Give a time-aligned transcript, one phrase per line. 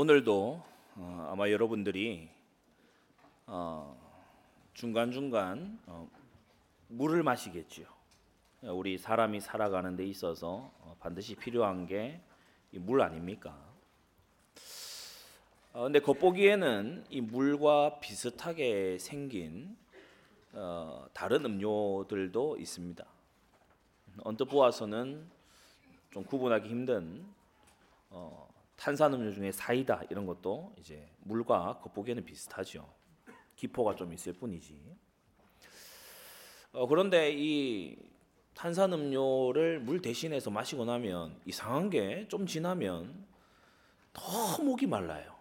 [0.00, 0.62] 오늘도
[0.96, 2.30] 어, 아마 여러분들이
[3.46, 3.94] 어,
[4.72, 6.08] 중간 중간 어,
[6.88, 7.86] 물을 마시겠지요.
[8.62, 12.22] 우리 사람이 살아가는 데 있어서 어, 반드시 필요한 게
[12.72, 13.54] 물 아닙니까?
[15.74, 19.76] 어, 근데 겉보기에는 이 물과 비슷하게 생긴
[20.54, 23.04] 어, 다른 음료들도 있습니다.
[24.20, 25.28] 언뜻 보아서는
[26.10, 27.26] 좀 구분하기 힘든
[28.08, 28.49] 어,
[28.80, 32.90] 탄산음료 중에 사이다 이런 것도 이제 물과 겉보기에는 비슷하죠.
[33.54, 34.96] 기포가 좀 있을 뿐이지.
[36.72, 37.98] 어, 그런데 이
[38.54, 43.26] 탄산음료를 물 대신해서 마시고 나면 이상한 게 좀 지나면
[44.14, 45.36] 더 목이 말라요.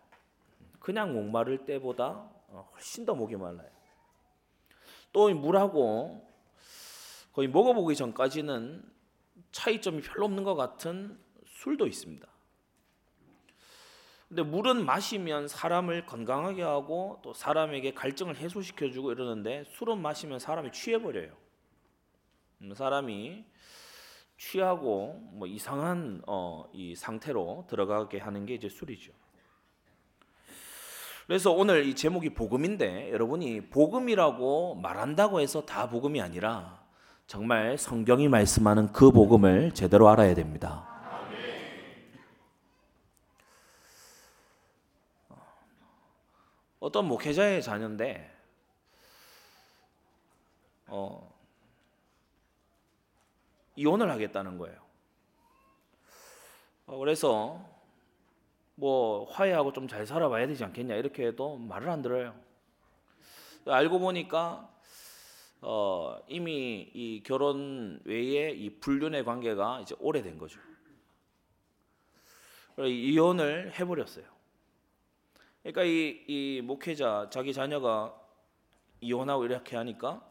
[0.82, 3.70] 그냥 목마를 때보다 어, 훨씬 더 목이 말라요.
[5.14, 6.28] 또 물하고
[7.32, 8.84] 거의 먹어보기 전까지는
[9.54, 12.29] 차이점이 별로 없는 것 같은 술도 있습니다.
[14.30, 20.72] 근데 물은 마시면 사람을 건강하게 하고 또 사람에게 갈증을 해소시켜 주고 이러는데 술은 마시면 사람이
[20.72, 21.32] 취해 버려요.
[22.62, 23.44] 음, 사람이
[24.38, 29.12] 취하고 뭐 이상한 어, 이 상태로 들어가게 하는 게 이제 술이죠.
[31.26, 36.84] 그래서 오늘 이 제목이 복음인데 여러분이 복음이라고 말한다고 해서 다 복음이 아니라
[37.26, 40.89] 정말 성경이 말씀하는 그 복음을 제대로 알아야 됩니다.
[46.80, 48.32] 어떤 목회자의 자녀인데
[50.88, 51.34] 어,
[53.76, 54.80] 이혼을 하겠다는 거예요.
[56.86, 57.64] 어, 그래서
[58.76, 62.34] 뭐 화해하고 좀 잘 살아봐야 되지 않겠냐 이렇게 해도 말을 안 들어요.
[63.66, 64.74] 알고 보니까
[65.62, 70.60] 어, 이미 이 결혼 외에 이 불륜의 관계가 이제 오래된 거죠.
[72.78, 74.39] 이혼을 해버렸어요.
[75.62, 78.16] 그러니까 이, 이 목회자 자기 자녀가
[79.02, 80.22] 이혼하고 이렇게 하니까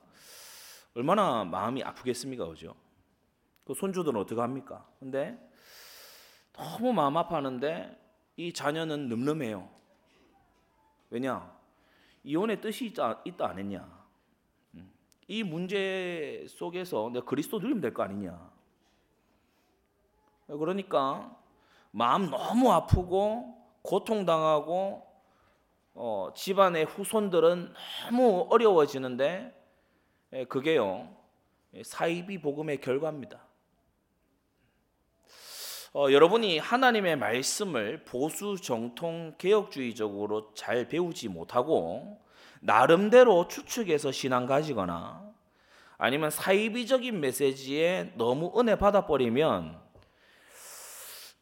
[0.95, 2.75] 얼마나 마음이 아프겠습니까, 그죠?
[3.65, 4.87] 그 손주들은 어떻게 합니까?
[4.99, 5.39] 근데
[6.53, 7.97] 너무 마음 아파하는데
[8.37, 9.69] 이 자녀는 늠름해요.
[11.11, 11.57] 왜냐?
[12.25, 14.07] 이혼의 뜻이 있다, 있다 안 했냐?
[14.75, 14.93] 음.
[15.29, 18.51] 이 문제 속에서 내가 그리스도 누리면 될 거 아니냐?
[20.47, 21.37] 그러니까
[21.91, 25.07] 마음 너무 아프고 고통당하고
[26.01, 29.53] 어, 집안의 후손들은 너무 어려워지는데
[30.35, 31.09] 예, 그게요
[31.83, 33.45] 사이비 복음의 결과입니다.
[35.95, 42.21] 어, 여러분이 하나님의 말씀을 보수 정통 개혁주의적으로 잘 배우지 못하고
[42.61, 45.29] 나름대로 추측해서 신앙 가지거나
[45.97, 49.81] 아니면 사이비적인 메시지에 너무 은혜 받아 버리면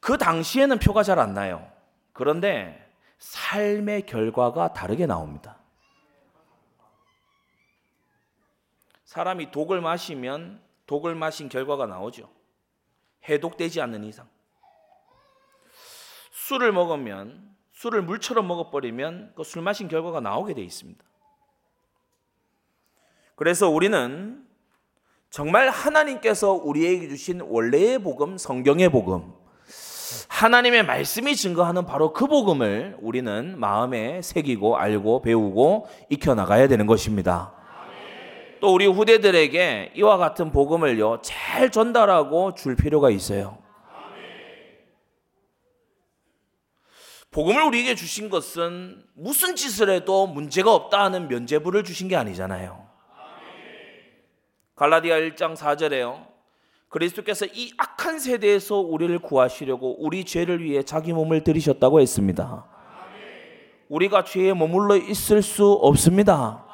[0.00, 1.70] 그 당시에는 표가 잘 안 나요.
[2.14, 2.85] 그런데
[3.18, 5.58] 삶의 결과가 다르게 나옵니다.
[9.04, 12.28] 사람이 독을 마시면 독을 마신 결과가 나오죠.
[13.28, 14.28] 해독되지 않는 이상.
[16.32, 21.04] 술을 먹으면 술을 물처럼 먹어버리면 그 술 마신 결과가 나오게 돼 있습니다.
[23.34, 24.46] 그래서 우리는
[25.30, 29.34] 정말 하나님께서 우리에게 주신 원래의 복음, 성경의 복음,
[30.36, 37.54] 하나님의 말씀이 증거하는 바로 그 복음을 우리는 마음에 새기고 알고 배우고 익혀 나가야 되는 것입니다.
[38.60, 43.56] 또 우리 후대들에게 이와 같은 복음을요 잘 전달하고 줄 필요가 있어요.
[47.30, 52.86] 복음을 우리에게 주신 것은 무슨 짓을 해도 문제가 없다 하는 면제부를 주신 게 아니잖아요.
[54.74, 56.35] 갈라디아 1장 4절에요.
[56.96, 62.64] 그리스도께서 이 악한 세대에서 우리를 구하시려고 우리 죄를 위해 자기 몸을 들이셨다고 했습니다.
[63.90, 66.64] 우리가 죄에 머물러 있을 수 없습니다.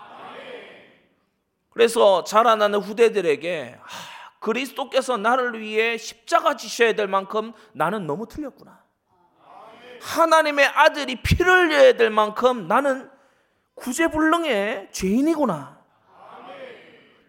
[1.70, 3.86] 그래서 자라나는 후대들에게 아,
[4.38, 8.80] 그리스도께서 나를 위해 십자가 지셔야 될 만큼 나는 너무 틀렸구나.
[10.00, 13.10] 하나님의 아들이 피를 흘려야 될 만큼 나는
[13.74, 15.81] 구제불능의 죄인이구나.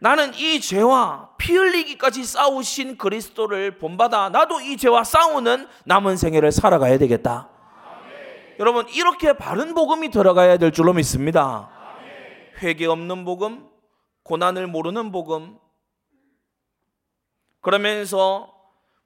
[0.03, 6.97] 나는 이 죄와 피 흘리기까지 싸우신 그리스도를 본받아 나도 이 죄와 싸우는 남은 생애를 살아가야
[6.97, 7.49] 되겠다.
[7.85, 8.55] 아멘.
[8.59, 11.69] 여러분 이렇게 바른 복음이 들어가야 될 줄로 믿습니다.
[11.71, 12.11] 아멘.
[12.61, 13.65] 회개 없는 복음,
[14.23, 15.57] 고난을 모르는 복음.
[17.61, 18.53] 그러면서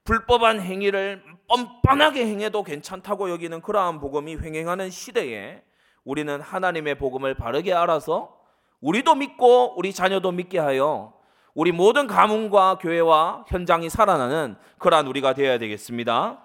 [0.03, 5.61] 불법한 행위를 뻔뻔하게 행해도 괜찮다고 여기는 그러한 복음이 횡행하는 시대에
[6.03, 8.36] 우리는 하나님의 복음을 바르게 알아서
[8.81, 11.13] 우리도 믿고 우리 자녀도 믿게 하여
[11.53, 16.43] 우리 모든 가문과 교회와 현장이 살아나는 그러한 우리가 되어야 되겠습니다.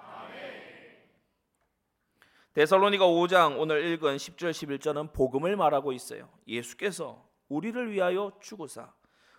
[2.55, 6.29] 데살로니가 5장 오늘 읽은 10절 11절은 복음을 말하고 있어요.
[6.47, 8.93] 예수께서 우리를 위하여 죽으사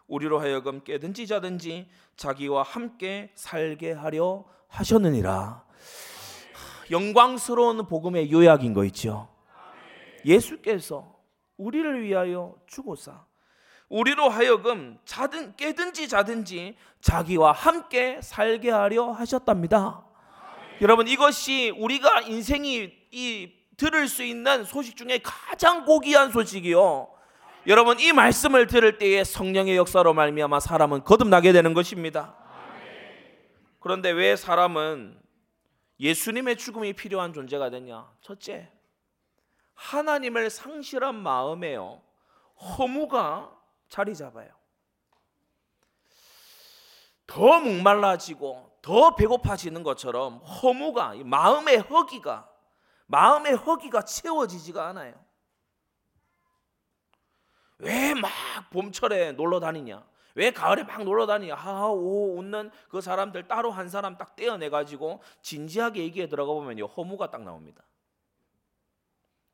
[0.08, 5.64] 우리로 하여금 깨든지 자든지 자기와 함께 살게 하려 하셨느니라.
[6.92, 9.30] 영광스러운 복음의 요약인 거 있죠.
[10.26, 11.13] 예수께서
[11.58, 13.26] 우리를 위하여 죽으사
[13.90, 20.04] 우리로 하여금 자든 깨든지 자든지 자기와 함께 살게 하려 하셨답니다.
[20.82, 27.10] 여러분 이것이 우리가 인생이 이 들을 수 있는 소식 중에 가장 고귀한 소식이요.
[27.68, 32.36] 여러분 이 말씀을 들을 때에 성령의 역사로 말미암아 사람은 거듭나게 되는 것입니다.
[33.80, 35.20] 그런데 왜 사람은
[36.00, 38.10] 예수님의 죽음이 필요한 존재가 되냐?
[38.22, 38.72] 첫째,
[39.76, 42.02] 하나님을 상실한 마음에요.
[42.78, 43.52] 허무가
[43.90, 44.50] 자리 잡아요.
[47.28, 52.50] 더 목말라지고 더 배고파지는 것처럼 허무가 마음의 허기가
[53.08, 55.14] 마음의 허기가 채워지지가 않아요.
[57.80, 58.32] 왜 막
[58.72, 60.06] 봄철에 놀러 다니냐?
[60.36, 61.56] 왜 가을에 막 놀러 다니냐?
[61.56, 67.30] 하오 웃는 그 사람들 따로 한 사람 딱 떼어내 가지고 진지하게 얘기에 들어가 보면요 허무가
[67.30, 67.84] 딱 나옵니다.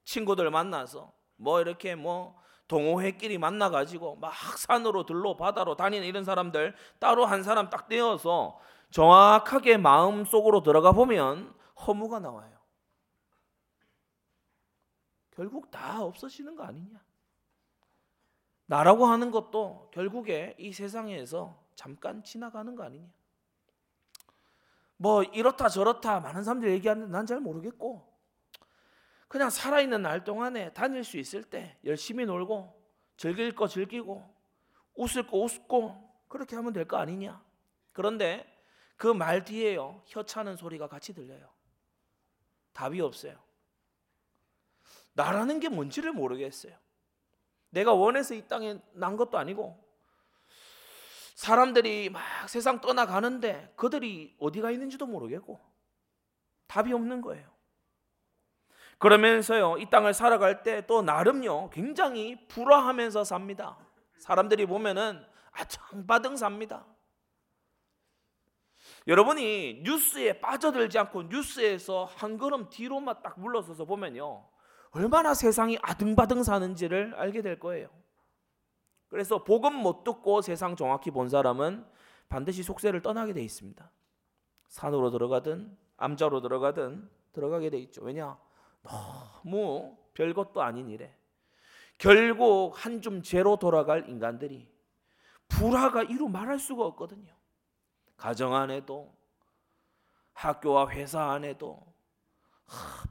[0.10, 2.36] 친구들 만나서 뭐 이렇게 뭐
[2.68, 8.60] 동호회끼리 만나 가지고 막 산으로 들로 바다로 다니는 이런 사람들 따로 한 사람 딱 떼어서
[8.90, 11.54] 정확하게 마음 속으로 들어가 보면
[11.86, 12.58] 허무가 나와요.
[15.30, 17.00] 결국 다 없어지는 거 아니냐?
[18.66, 23.08] 나라고 하는 것도 결국에 이 세상에서 잠깐 지나가는 거 아니냐?
[24.98, 28.09] 뭐 이렇다 저렇다 많은 사람들이 얘기하는데 난 잘 모르겠고
[29.30, 32.78] 그냥 살아있는 날 동안에 다닐 수 있을 때 열심히 놀고
[33.16, 34.28] 즐길 거 즐기고
[34.96, 37.42] 웃을 거 웃고 그렇게 하면 될 거 아니냐?
[37.94, 38.46] 그런데
[38.98, 41.50] 그 말 뒤에요 혀차는 소리가 같이 들려요.
[42.74, 43.42] 답이 없어요.
[45.14, 46.76] 나라는 게 뭔지를 모르겠어요.
[47.70, 49.82] 내가 원해서 이 땅에 난 것도 아니고
[51.36, 55.60] 사람들이 막 세상 떠나가는데 그들이 어디가 있는지도 모르겠고
[56.68, 57.50] 답이 없는 거예요.
[59.00, 63.78] 그러면서요, 이 땅을 살아갈 때 또 나름요, 굉장히 불화하면서 삽니다.
[64.18, 66.86] 사람들이 보면은 아창바등 삽니다.
[69.08, 74.46] 여러분이 뉴스에 빠져들지 않고 뉴스에서 한 걸음 뒤로만 딱 물러서서 보면요.
[74.92, 77.90] 얼마나 세상이 아등바등 사는지를 알게 될 거예요.
[79.08, 81.86] 그래서 복음 못 듣고 세상 정확히 본 사람은
[82.28, 83.92] 반드시 속세를 떠나게 돼 있습니다.
[84.68, 88.04] 산으로 들어가든 암자로 들어가든 들어가게 돼 있죠.
[88.04, 88.38] 왜냐?
[88.84, 91.16] 너무 별것도 아닌 일에
[91.98, 94.70] 결국 한 줌 죄로 돌아갈 인간들이
[95.48, 97.34] 불화가 이루 말할 수가 없거든요.
[98.18, 99.14] 가정 안에도
[100.34, 101.86] 학교와 회사 안에도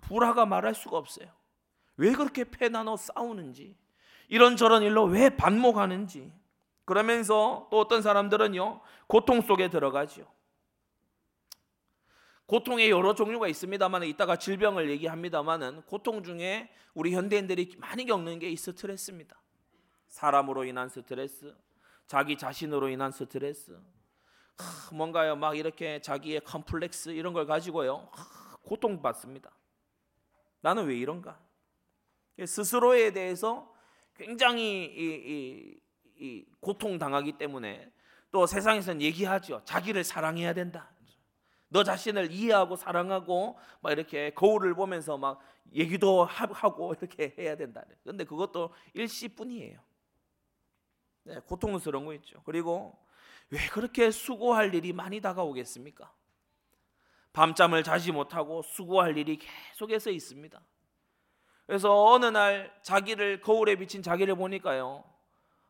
[0.03, 1.29] 불화가 말할 수가 없어요.
[1.97, 3.77] 왜 그렇게 패 나눠 싸우는지
[4.29, 6.33] 이런저런 일로 왜 반목하는지
[6.85, 10.27] 그러면서 또 어떤 사람들은요 고통 속에 들어가죠.
[12.49, 18.57] 고통의 여러 종류가 있습니다만 이따가 질병을 얘기합니다만은 고통 중에 우리 현대인들이 많이 겪는 게 이
[18.57, 19.39] 스트레스입니다.
[20.09, 21.55] 사람으로 인한 스트레스,
[22.07, 23.79] 자기 자신으로 인한 스트레스,
[24.57, 29.53] 하, 뭔가요 막 이렇게 자기의 컴플렉스 이런 걸 가지고요 하, 고통받습니다.
[30.63, 31.39] 나는 왜 이런가?
[32.47, 33.71] 스스로에 대해서
[34.15, 35.81] 굉장히 이,
[36.17, 37.93] 이, 이 고통 당하기 때문에
[38.31, 39.61] 또 세상에서는 얘기하죠.
[39.67, 40.91] 자기를 사랑해야 된다.
[41.69, 45.41] 너 자신을 이해하고 사랑하고 막 이렇게 거울을 보면서 막
[45.75, 47.83] 얘기도 하고 이렇게 해야 된다.
[48.05, 49.81] 근데 그것도 일시뿐이에요.
[51.25, 52.43] 네, 고통스러운 거 있죠.
[52.45, 52.99] 그리고
[53.51, 56.13] 왜 그렇게 수고할 일이 많이 다가오겠습니까?
[57.35, 60.61] 밤잠을 자지 못하고 수고할 일이 계속해서 있습니다.
[61.67, 65.05] 그래서 어느 날 자기를 거울에 비친 자기를 보니까요.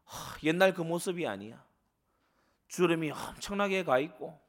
[0.05, 1.62] 하, 옛날 그 모습이 아니야.
[2.69, 4.40] 주름이 엄청나게 가 있고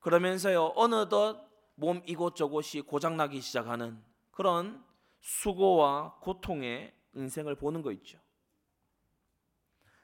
[0.00, 4.84] 그러면서요 어느덧 몸 이곳저곳이 고장나기 시작하는 그런
[5.20, 8.18] 수고와 고통의 인생을 보는 거 있죠.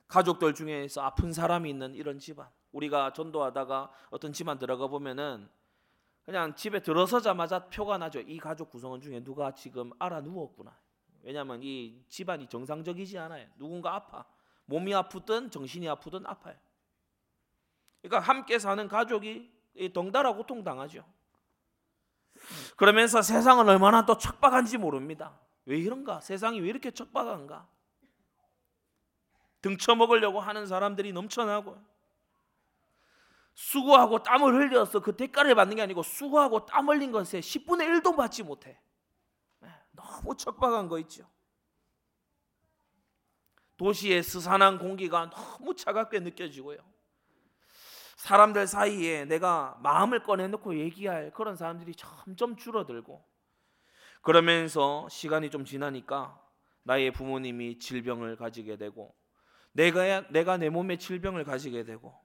[0.09, 5.49] 가족들 중에서 아픈 사람이 있는 이런 집안 우리가 전도하다가 어떤 집안 들어가 보면은
[6.23, 8.21] 그냥 집에 들어서자마자 표가 나죠.
[8.21, 10.77] 이 가족 구성원 중에 누가 지금 알아 누웠구나.
[11.23, 13.49] 왜냐하면 이 집안이 정상적이지 않아요.
[13.57, 14.25] 누군가 아파.
[14.67, 16.57] 몸이 아프든 정신이 아프든 아파요.
[18.01, 19.52] 그러니까 함께 사는 가족이
[19.93, 21.05] 동달아 고통당하죠.
[22.77, 25.39] 그러면서 세상은 얼마나 또 척박한지 모릅니다.
[25.65, 26.21] 왜 이런가?
[26.21, 27.69] 세상이 왜 이렇게 척박한가?
[29.61, 31.79] 등쳐먹으려고 하는 사람들이 넘쳐나고
[33.55, 38.43] 수고하고 땀을 흘려서 그 대가를 받는 게 아니고 수고하고 땀 흘린 것에 10분의 1도 받지
[38.43, 38.81] 못해.
[39.61, 41.29] 네, 너무 척박한 거 있죠.
[43.77, 46.79] 도시의 스산한 공기가 너무 차갑게 느껴지고요.
[48.23, 53.21] 사람들 사이에 내가 마음을 꺼내놓고 얘기할 그런 사람들이 점점 줄어들고
[54.21, 56.41] 그러면서 시간이 좀 지나니까
[56.85, 59.13] 나의 부모님이 질병을 가지게 되고
[59.73, 62.17] 내가 내가 내 몸에 질병을 가지게 되고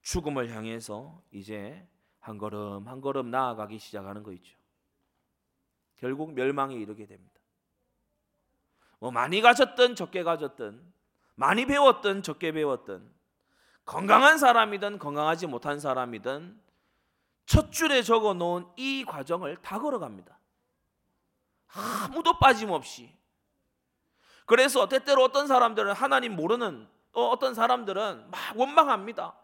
[0.00, 1.86] 죽음을 향해서 이제
[2.18, 4.56] 한 걸음 한 걸음 나아가기 시작하는 거 있죠.
[5.96, 7.38] 결국 멸망에 이르게 됩니다.
[8.98, 10.80] 뭐 많이 가졌든 적게 가졌든
[11.34, 13.19] 많이 배웠든 적게 배웠든
[13.90, 16.60] 건강한 사람이든 건강하지 못한 사람이든
[17.44, 20.38] 첫 줄에 적어 놓은 이 과정을 다 걸어갑니다.
[21.74, 23.12] 아무도 빠짐없이.
[24.46, 29.36] 그래서 때때로 어떤 사람들은 하나님 모르는 어떤 사람들은 막 원망합니다.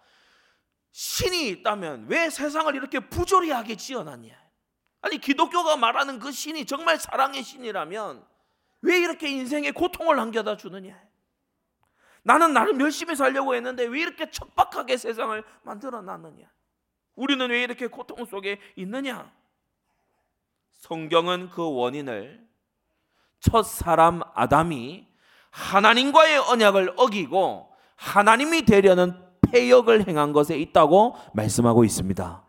[0.92, 4.32] 신이 있다면 왜 세상을 이렇게 부조리하게 지어놨냐?
[5.00, 8.24] 아니 기독교가 말하는 그 신이 정말 사랑의 신이라면
[8.82, 11.05] 왜 이렇게 인생에 고통을 안겨다 주느냐?
[12.26, 16.44] 나는 나름 열심히 살려고 했는데 왜 이렇게 척박하게 세상을 만들어 놨느냐?
[17.14, 19.30] 우리는 왜 이렇게 고통 속에 있느냐?
[20.72, 22.44] 성경은 그 원인을
[23.38, 25.06] 첫 사람 아담이
[25.50, 29.14] 하나님과의 언약을 어기고 하나님이 되려는
[29.52, 32.44] 폐역을 행한 것에 있다고 말씀하고 있습니다.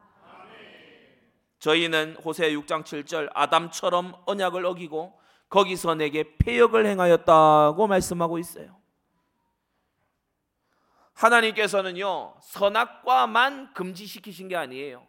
[1.60, 5.20] 저희는 호세 6장 7절 아담처럼 언약을 어기고
[5.50, 8.76] 거기서 내게 폐역을 행하였다고 말씀하고 있어요.
[11.18, 15.06] 하나님께서는요 선악과만 금지시키신 게 아니에요.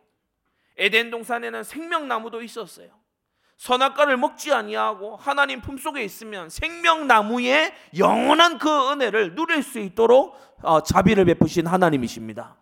[0.77, 2.89] 에덴 동산에는 생명나무도 있었어요.
[3.59, 10.83] 선악과를 먹지 아니하고 하나님 품 속에 있으면 생명나무의 영원한 그 은혜를 누릴 수 있도록 어,
[10.83, 12.57] 자비를 베푸신 하나님이십니다.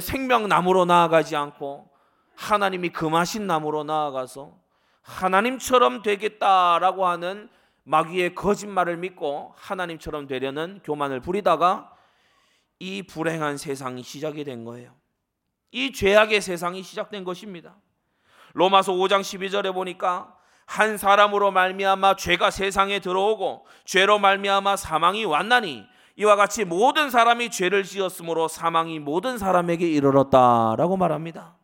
[0.00, 1.90] 생명나무로 나아가지 않고
[2.36, 4.56] 하나님이 금하신 나무로 나아가서
[5.02, 7.48] 하나님처럼 되겠다라고 하는
[7.82, 11.92] 마귀의 거짓말을 믿고 하나님처럼 되려는 교만을 부리다가
[12.80, 14.92] 이 불행한 세상이 시작이 된 거예요.
[15.70, 17.76] 이 죄악의 세상이 시작된 것입니다.
[18.54, 20.34] 로마서 5장 12절에 보니까
[20.66, 25.84] 한 사람으로 말미암아 죄가 세상에 들어오고 죄로 말미암아 사망이 왔나니
[26.16, 31.59] 이와 같이 모든 사람이 죄를 지었으므로 사망이 모든 사람에게 이르렀다라고 말합니다.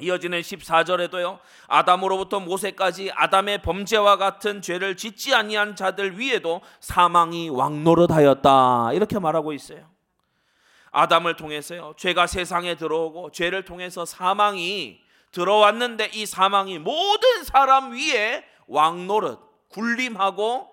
[0.00, 1.38] 이어지는 14절에도요.
[1.66, 8.92] 아담으로부터 모세까지 아담의 범죄와 같은 죄를 짓지 아니한 자들 위에도 사망이 왕노릇하였다.
[8.94, 9.88] 이렇게 말하고 있어요.
[10.90, 11.94] 아담을 통해서요.
[11.96, 15.00] 죄가 세상에 들어오고 죄를 통해서 사망이
[15.32, 19.38] 들어왔는데 이 사망이 모든 사람 위에 왕노릇
[19.68, 20.68] 군림하고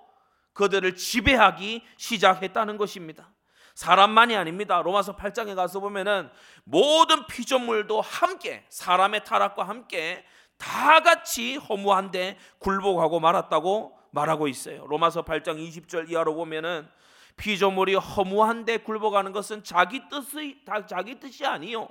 [0.53, 3.31] 그들을 지배하기 시작했다는 것입니다.
[3.77, 4.81] 사람만이 아닙니다.
[4.81, 6.31] 로마서 8장에 가서 보면은
[6.63, 10.25] 모든 피조물도 함께 사람의 타락과 함께
[10.57, 14.87] 다 같이 허무한데 굴복하고 말았다고 말하고 있어요.
[14.87, 16.87] 로마서 8장 20절 이하로 보면은
[17.35, 21.87] 피조물이 허무한데 굴복하는 것은 자기 뜻이 자기 뜻이 아니요.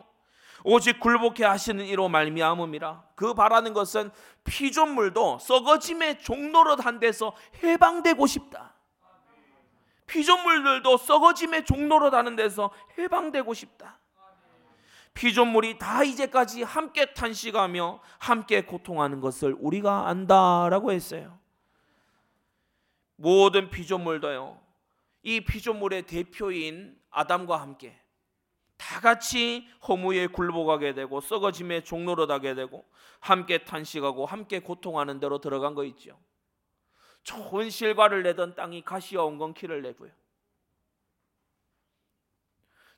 [0.65, 3.05] 오직 굴복해 하시는 이로 말미암음이라.
[3.15, 4.11] 그 바라는 것은
[4.43, 8.76] 피조물도 썩어짐의 종로릇 한 데서 해방되고 싶다.
[10.07, 13.99] 피조물들도 썩어짐의 종로로 다는 데서 해방되고 싶다.
[15.15, 21.39] 피조물이 다 이제까지 함께 탄식하며 함께 고통하는 것을 우리가 안다라고 했어요.
[23.17, 24.61] 모든 피조물도요.
[25.23, 27.99] 이 피조물의 대표인 아담과 함께
[28.77, 32.85] 다 같이 허무에 굴복하게 되고 썩어짐의 종로로 가게 되고
[33.21, 36.19] 함께 탄식하고 함께 고통하는 대로 들어간 거 있죠.
[37.27, 40.13] 좋은 실과를 내던 땅이 가시와 엉겅퀴를 내고요.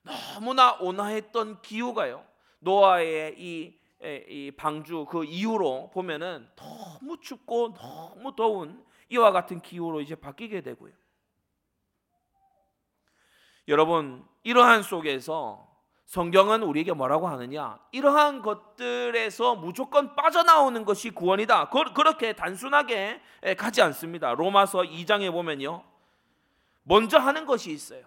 [0.03, 2.27] 너무나 온화했던 기후가요.
[2.59, 10.15] 노아의 이, 이 방주 그 이후로 보면은 너무 춥고 너무 더운 이와 같은 기후로 이제
[10.15, 10.93] 바뀌게 되고요.
[13.67, 15.68] 여러분 이러한 속에서
[16.09, 17.79] 성경은 우리에게 뭐라고 하느냐?
[17.93, 21.69] 이러한 것들에서 무조건 빠져나오는 것이 구원이다.
[21.69, 23.21] 그렇게 단순하게
[23.59, 24.33] 가지 않습니다.
[24.33, 25.85] 로마서 2장에 보면요.
[26.85, 28.07] 먼저 하는 것이 있어요.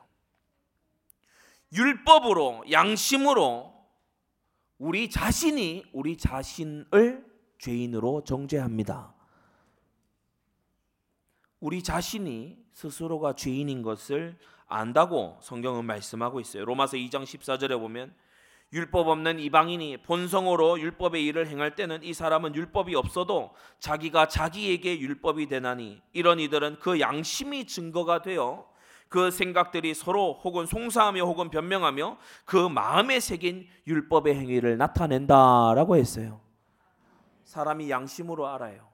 [1.71, 3.71] 율법으로, 양심으로
[4.79, 7.23] 우리 자신이 우리 자신을
[7.59, 9.13] 죄인으로 정죄합니다.
[11.61, 14.35] 우리 자신이 스스로가 죄인인 것을
[14.67, 16.65] 안다고 성경은 말씀하고 있어요.
[16.65, 18.13] 로마서 2장 14절에 보면
[18.73, 25.47] 율법 없는 이방인이 본성으로 율법의 일을 행할 때는 이 사람은 율법이 없어도 자기가 자기에게 율법이
[25.47, 28.65] 되나니 이런 이들은 그 양심이 증거가 되어
[29.07, 36.39] 그 생각들이 서로 혹은 송사하며 혹은 변명하며 그 마음에 새긴 율법의 행위를 나타낸다라고 했어요.
[37.43, 38.90] 사람이 양심으로 알아요.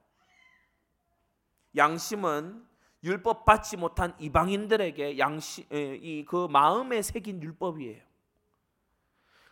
[1.78, 2.66] 양심은
[3.04, 8.02] 율법 받지 못한 이방인들에게 양심 이그 마음에 새긴 율법이에요.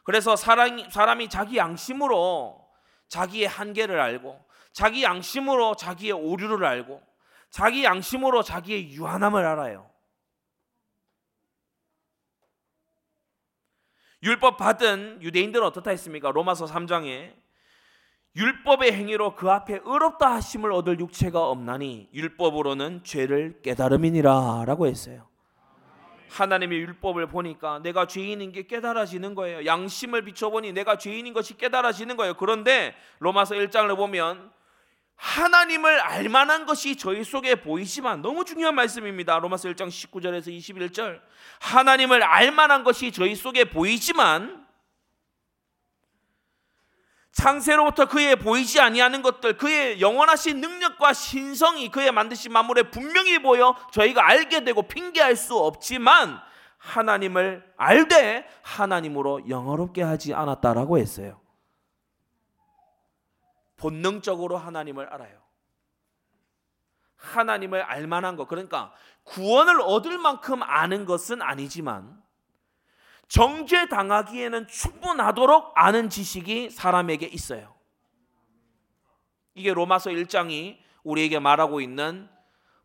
[0.02, 2.68] 그래서 사람이 사람이 자기 양심으로
[3.09, 7.02] 자기의 한계를 알고 자기 양심으로 자기의 오류를 알고
[7.50, 9.90] 자기 양심으로 자기의 유한함을 알아요.
[14.23, 16.30] 율법 받은 유대인들은 어떻다 했습니까?
[16.30, 17.35] 로마서 3장에
[18.37, 25.26] 율법의 행위로 그 앞에 의롭다 하심을 얻을 육체가 없나니 율법으로는 죄를 깨달음이니라라고 했어요.
[26.28, 29.64] 하나님의 율법을 보니까 내가 죄인인 게 깨달아지는 거예요.
[29.64, 32.35] 양심을 비춰보니 내가 죄인인 것이 깨달아지는 거예요.
[32.35, 34.50] 그런데 로마서 1장을 보면
[35.14, 39.38] 하나님을 알 만한 것이 저희 속에 보이지만 너무 중요한 말씀입니다.
[39.38, 41.21] 로마서 1장 19절에서 21절.
[41.61, 44.65] 하나님을 알 만한 것이 저희 속에 보이지만
[47.37, 54.26] 창세로부터 그의 보이지 아니하는 것들, 그의 영원하신 능력과 신성이 그의 만드신 만물에 분명히 보여 저희가
[54.26, 56.40] 알게 되고 핑계할 수 없지만
[56.78, 61.38] 하나님을 알되 하나님으로 영어롭게 하지 않았다라고 했어요.
[63.76, 65.38] 본능적으로 하나님을 알아요.
[67.16, 68.93] 하나님을 알 만한 것, 그러니까
[69.25, 72.19] 구원을 얻을 만큼 아는 것은 아니지만
[73.28, 77.75] 정죄 당하기에는 충분하도록 아는 지식이 사람에게 있어요.
[79.54, 82.28] 이게 로마서 1장이 우리에게 말하고 있는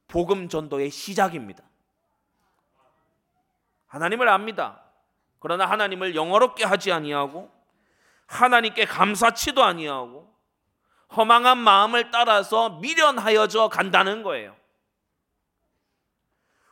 [0.08, 1.64] 복음 전도의 시작입니다.
[3.88, 4.84] 하나님을 압니다.
[5.40, 7.52] 그러나 하나님을 영어롭게 하지 아니하고
[8.28, 10.34] 하나님께 감사치도 아니하고
[11.16, 14.56] 허망한 마음을 따라서 미련하여져 간다는 거예요.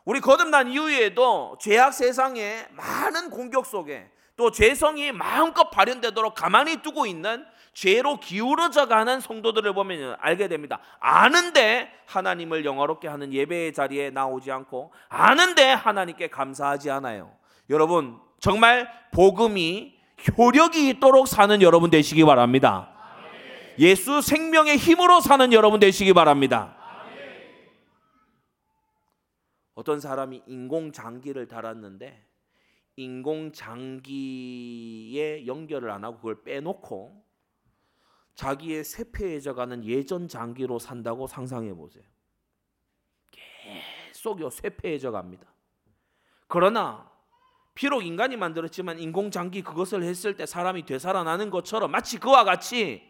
[0.09, 7.45] 우리 거듭난 이후에도 죄악 세상에 많은 공격 속에 또 죄성이 마음껏 발현되도록 가만히 두고 있는
[7.75, 10.79] 죄로 기울어져 가는 성도들을 보면 알게 됩니다.
[10.99, 17.29] 아는데 하나님을 영화롭게 하는 예배의 자리에 나오지 않고 아는데 하나님께 감사하지 않아요.
[17.69, 19.93] 여러분 정말 복음이
[20.35, 22.89] 효력이 있도록 사는 여러분 되시기 바랍니다.
[23.77, 26.78] 예수 생명의 힘으로 사는 여러분 되시기 바랍니다.
[29.79, 32.27] 어떤 사람이 인공 장기를 달았는데
[32.97, 37.23] 인공 장기에 연결을 안 하고 그걸 빼놓고
[38.35, 42.03] 자기의 쇠폐해져가는 예전 장기로 산다고 상상해 보세요.
[43.31, 45.47] 계속 쇠폐해져 갑니다.
[46.49, 47.09] 그러나
[47.73, 53.01] 비록 인간이 만들었지만 인공 장기 그것을 했을 때 사람이 되살아나는 것처럼 마치 그와 같이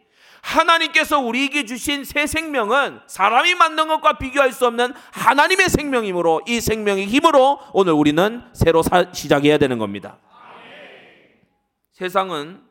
[0.42, 7.08] 하나님께서 우리에게 주신 새 생명은 사람이 만든 것과 비교할 수 없는 하나님의 생명이므로 이 생명의
[7.08, 10.18] 힘으로 오늘 우리는 새로 사, 시작해야 되는 겁니다.
[11.92, 12.64] 세상은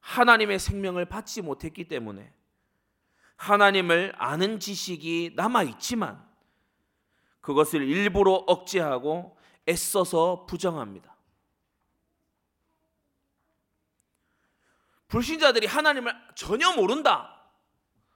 [0.00, 2.32] 하나님의 생명을 받지 못했기 때문에
[3.36, 6.22] 하나님을 아는 지식이 남아 있지만
[7.40, 9.36] 그것을 일부러 억제하고
[9.68, 11.13] 애써서 부정합니다.
[15.14, 17.30] 불신자들이 하나님을 전혀 모른다.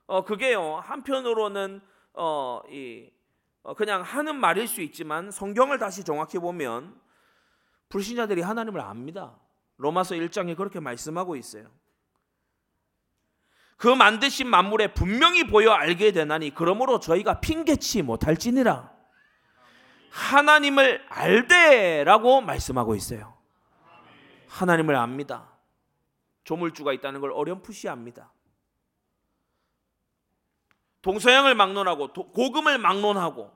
[0.06, 1.80] 어 그게요 한편으로는
[2.14, 3.10] 어 이
[3.62, 6.98] 어, 그냥 하는 말일 수 있지만 성경을 다시 정확히 보면
[7.90, 9.38] 불신자들이 하나님을 압니다.
[9.76, 11.70] 로마서 1장에 그렇게 말씀하고 있어요.
[13.76, 18.90] 그 만드신 만물에 분명히 보여 알게 되나니 그러므로 저희가 핑계치 못할지니라.
[20.10, 23.36] 하나님을 알되라고 말씀하고 있어요.
[24.48, 25.57] 하나님을 압니다.
[26.48, 28.32] 조물주가 있다는 걸 어렴풋이 압니다.
[31.02, 33.52] 동서양을 막론하고 고금을 막론하고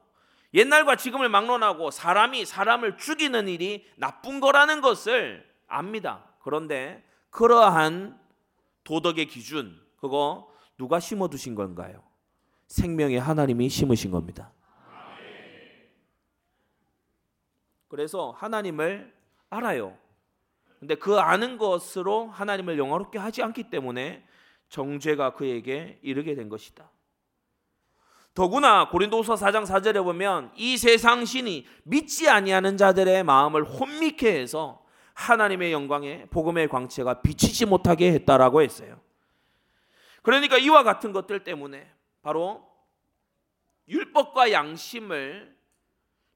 [0.52, 6.35] 옛날과 지금을 막론하고 사람이 사람을 죽이는 일이 나쁜 거라는 것을 압니다.
[6.40, 8.20] 그런데 그러한
[8.85, 12.02] 도덕의 기준 그거 누가 심어 두신 건가요?
[12.66, 14.52] 생명의 하나님이 심으신 겁니다.
[17.88, 19.14] 그래서 하나님을
[19.48, 20.02] 알아요.
[20.83, 24.27] 근데 그 아는 것으로 하나님을 영화롭게 하지 않기 때문에
[24.68, 26.90] 정죄가 그에게 이르게 된 것이다.
[28.35, 35.71] 더구나 고린도서 4장 4절에 보면 이 세상 신이 믿지 아니하는 자들의 마음을 혼미케 해서 하나님의
[35.71, 39.01] 영광에 복음의 광채가 비치지 못하게 했다라고 했어요.
[40.23, 41.88] 그러니까 이와 같은 것들 때문에
[42.23, 42.68] 바로
[43.87, 45.57] 율법과 양심을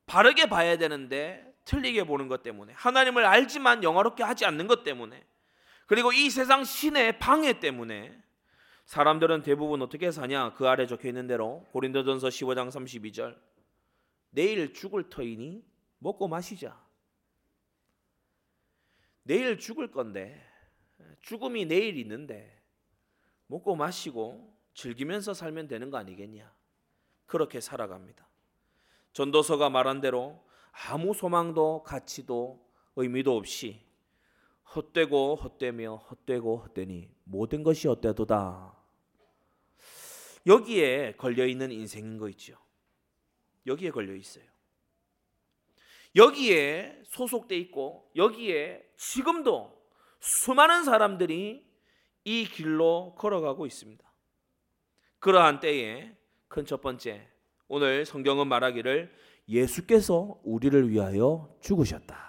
[0.07, 5.23] 바르게 봐야 되는데 틀리게 보는 것 때문에 하나님을 알지만 영화롭게 하지 않는 것 때문에
[5.87, 8.19] 그리고 이 세상 신의 방해 때문에
[8.87, 13.37] 사람들은 대부분 어떻게 사냐 그 아래 적혀 있는 대로 고린도전서 15장 32절
[14.31, 15.65] 내일 죽을 터이니
[15.99, 16.81] 먹고 마시자.
[19.23, 20.41] 내일 죽을 건데
[21.21, 22.63] 죽음이 내일 있는데
[23.49, 26.55] 먹고 마시고 즐기면서 살면 되는 거 아니겠냐?
[27.27, 28.29] 그렇게 살아갑니다.
[29.15, 30.46] 전도서가 말한 대로
[30.85, 32.65] 아무 소망도 가치도
[32.97, 33.81] 의미도 없이
[34.75, 38.77] 헛되고 헛되며 헛되고 헛되니 모든 것이 헛되도다.
[40.47, 42.57] 여기에 걸려 있는 인생인 거 있죠.
[43.67, 44.45] 여기에 걸려 있어요.
[46.15, 49.77] 여기에 소속돼 있고 여기에 지금도
[50.21, 51.67] 수많은 사람들이
[52.25, 54.05] 이 길로 걸어가고 있습니다.
[55.19, 56.17] 그러한 때에
[56.49, 57.29] 큰 첫 번째
[57.69, 59.13] 오늘 성경은 말하기를
[59.49, 62.27] 예수께서 우리를 위하여 죽으셨다.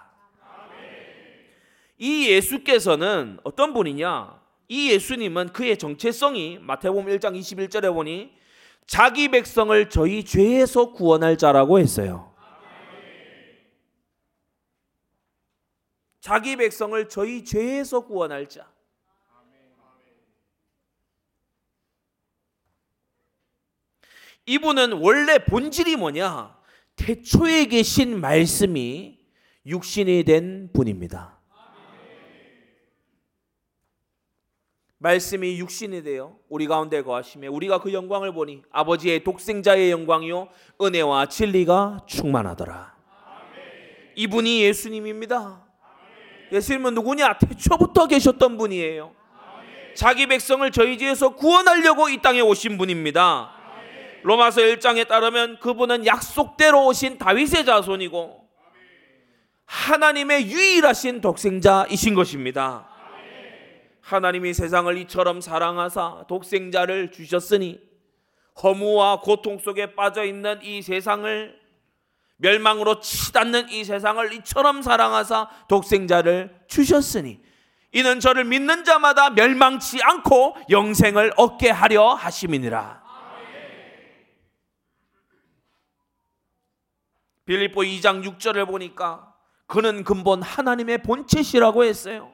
[1.98, 4.40] 이 예수께서는 어떤 분이냐?
[4.68, 8.32] 이 예수님은 그의 정체성이 마태복음 1장 21절에 보니
[8.86, 12.34] 자기 백성을 저희 죄에서 구원할 자라고 했어요.
[16.20, 18.70] 자기 백성을 저희 죄에서 구원할 자.
[24.46, 26.57] 이분은 원래 본질이 뭐냐?
[26.98, 29.18] 태초에 계신 말씀이
[29.64, 31.38] 육신이 된 분입니다.
[34.98, 40.48] 말씀이 육신이 되어 우리 가운데 거하시며 우리가 그 영광을 보니 아버지의 독생자의 영광이요
[40.82, 42.96] 은혜와 진리가 충만하더라.
[44.16, 45.64] 이분이 예수님입니다.
[46.50, 47.38] 예수님은 누구냐?
[47.38, 49.14] 태초부터 계셨던 분이에요.
[49.94, 53.57] 자기 백성을 저희 죄에서 구원하려고 이 땅에 오신 분입니다.
[54.22, 58.48] 로마서 1장에 따르면 그분은 약속대로 오신 다윗의 자손이고
[59.64, 62.88] 하나님의 유일하신 독생자이신 것입니다.
[64.00, 67.78] 하나님이 세상을 이처럼 사랑하사 독생자를 주셨으니
[68.62, 71.58] 허무와 고통 속에 빠져 있는 이 세상을
[72.38, 77.40] 멸망으로 치닫는 이 세상을 이처럼 사랑하사 독생자를 주셨으니
[77.92, 83.07] 이는 저를 믿는 자마다 멸망치 않고 영생을 얻게 하려 하심이니라.
[87.48, 89.34] 빌립보 2장 6절을 보니까
[89.66, 92.30] 그는 근본 하나님의 본체시라고 했어요.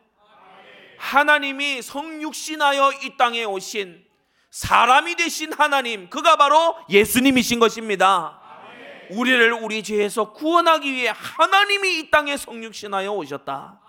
[0.99, 4.05] 하나님이 성육신하여 이 땅에 오신
[4.51, 8.41] 사람이 되신 하나님, 그가 바로 예수님이신 것입니다.
[9.11, 13.81] 우리를 우리 죄에서 구원하기 위해 하나님이 이 땅에 성육신하여 오셨다.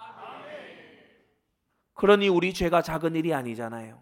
[1.96, 4.00] 그러니 우리 죄가 작은 일이 아니잖아요.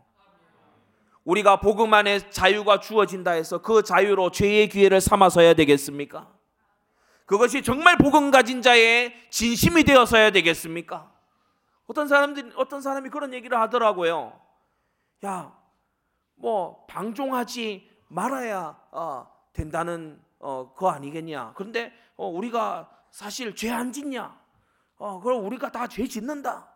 [1.23, 6.42] 우리가 복음 안에 자유가 주어진다 해서 그 자유로 죄의 기회를 삼아서야 되겠습니까?
[7.25, 11.11] 그것이 정말 복음 가진 자의 진심이 되어서야 되겠습니까?
[11.87, 14.39] 어떤 사람들이 어떤 사람이 그런 얘기를 하더라고요.
[15.25, 15.53] 야,
[16.35, 21.53] 뭐 방종하지 말아야 어, 된다는 어, 거 아니겠냐?
[21.55, 24.37] 그런데 어, 우리가 사실 죄 안 짓냐?
[24.97, 26.67] 어, 그럼 우리가 다 죄 짓는다.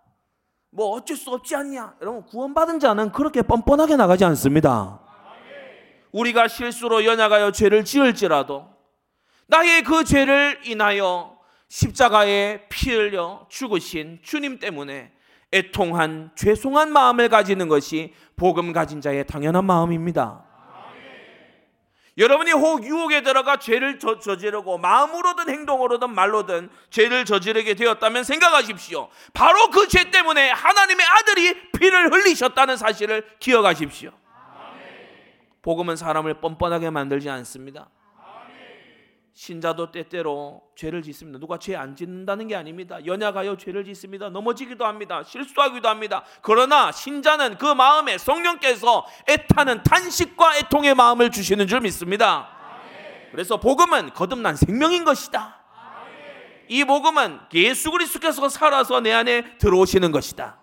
[0.70, 1.96] 뭐 어쩔 수 없지 않냐?
[2.02, 5.00] 여러분 구원받은 자는 그렇게 뻔뻔하게 나가지 않습니다.
[6.12, 8.68] 우리가 실수로 연약하여 죄를 지을지라도
[9.48, 11.38] 나의 그 죄를 인하여
[11.70, 15.12] 십자가에 피 흘려 죽으신 주님 때문에
[15.54, 20.44] 애통한 죄송한 마음을 가지는 것이 복음 가진 자의 당연한 마음입니다.
[22.18, 29.10] 여러분이 혹 유혹에 들어가 죄를 저, 저지르고 마음으로든 행동으로든 말로든 죄를 저지르게 되었다면 생각하십시오.
[29.34, 34.12] 바로 그 죄 때문에 하나님의 아들이 피를 흘리셨다는 사실을 기억하십시오.
[35.62, 37.88] 복음은 사람을 뻔뻔하게 만들지 않습니다.
[39.38, 41.38] 신자도 때때로 죄를 짓습니다.
[41.38, 42.98] 누가 죄 안 짓는다는 게 아닙니다.
[43.06, 44.30] 연약하여 죄를 짓습니다.
[44.30, 45.22] 넘어지기도 합니다.
[45.24, 46.24] 실수하기도 합니다.
[46.42, 52.50] 그러나 신자는 그 마음에 성령께서 애타는 탄식과 애통의 마음을 주시는 줄 믿습니다.
[53.32, 55.64] 그래서 복음은 거듭난 생명인 것이다.
[56.68, 60.58] 이 복음은 예수 그리스도께서 살아서 내 안에 들어오시는 것이다.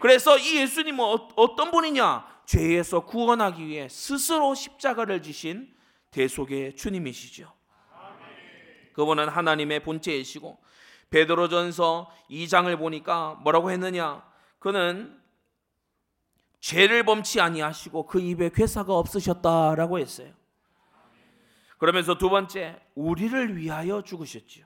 [0.00, 2.24] 그래서 이 예수님은 어, 어떤 분이냐?
[2.46, 5.68] 죄에서 구원하기 위해 스스로 십자가를 지신
[6.10, 7.61] 대속의 주님이시죠.
[8.94, 10.58] 그분은 하나님의 본체이시고
[11.10, 14.24] 베드로전서 2장을 보니까 뭐라고 했느냐?
[14.58, 15.20] 그는
[16.60, 20.32] 죄를 범치 아니하시고 그 입에 괴사가 없으셨다라고 했어요.
[21.78, 24.64] 그러면서 두 번째 우리를 위하여 죽으셨지요.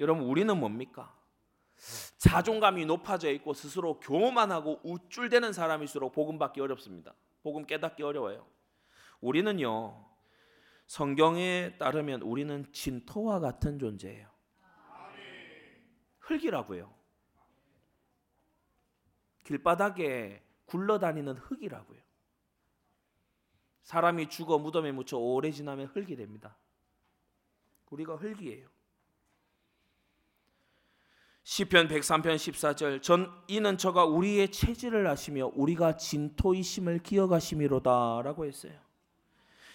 [0.00, 1.14] 여러분 우리는 뭡니까?
[2.18, 7.14] 자존감이 높아져 있고 스스로 교만하고 우쭐대는 사람일수록 복음 받기 어렵습니다.
[7.42, 8.46] 복음 깨닫기 어려워요.
[9.20, 10.05] 우리는요
[10.86, 14.28] 성경에 따르면 우리는 진토와 같은 존재예요.
[16.20, 16.92] 흙이라고요.
[19.44, 22.00] 길바닥에 굴러다니는 흙이라고요.
[23.82, 26.56] 사람이 죽어 무덤에 묻혀 오래 지나면 흙이 됩니다.
[27.90, 28.68] 우리가 흙이에요.
[31.44, 38.85] 시편 103편 14절 전 이는 저가 우리의 체질을 아시며 우리가 진토이심을 기억하심이로다라고 했어요.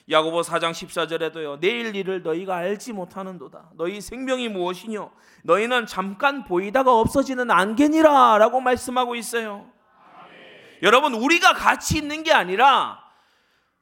[0.09, 1.59] 야고보 4장 14절에도요.
[1.59, 3.71] 내일 일을 너희가 알지 못하는도다.
[3.75, 5.11] 너희 생명이 무엇이뇨?
[5.43, 9.69] 너희는 잠깐 보이다가 없어지는 안개니라라고 말씀하고 있어요.
[10.81, 12.99] 여러분 우리가 가치 있는 게 아니라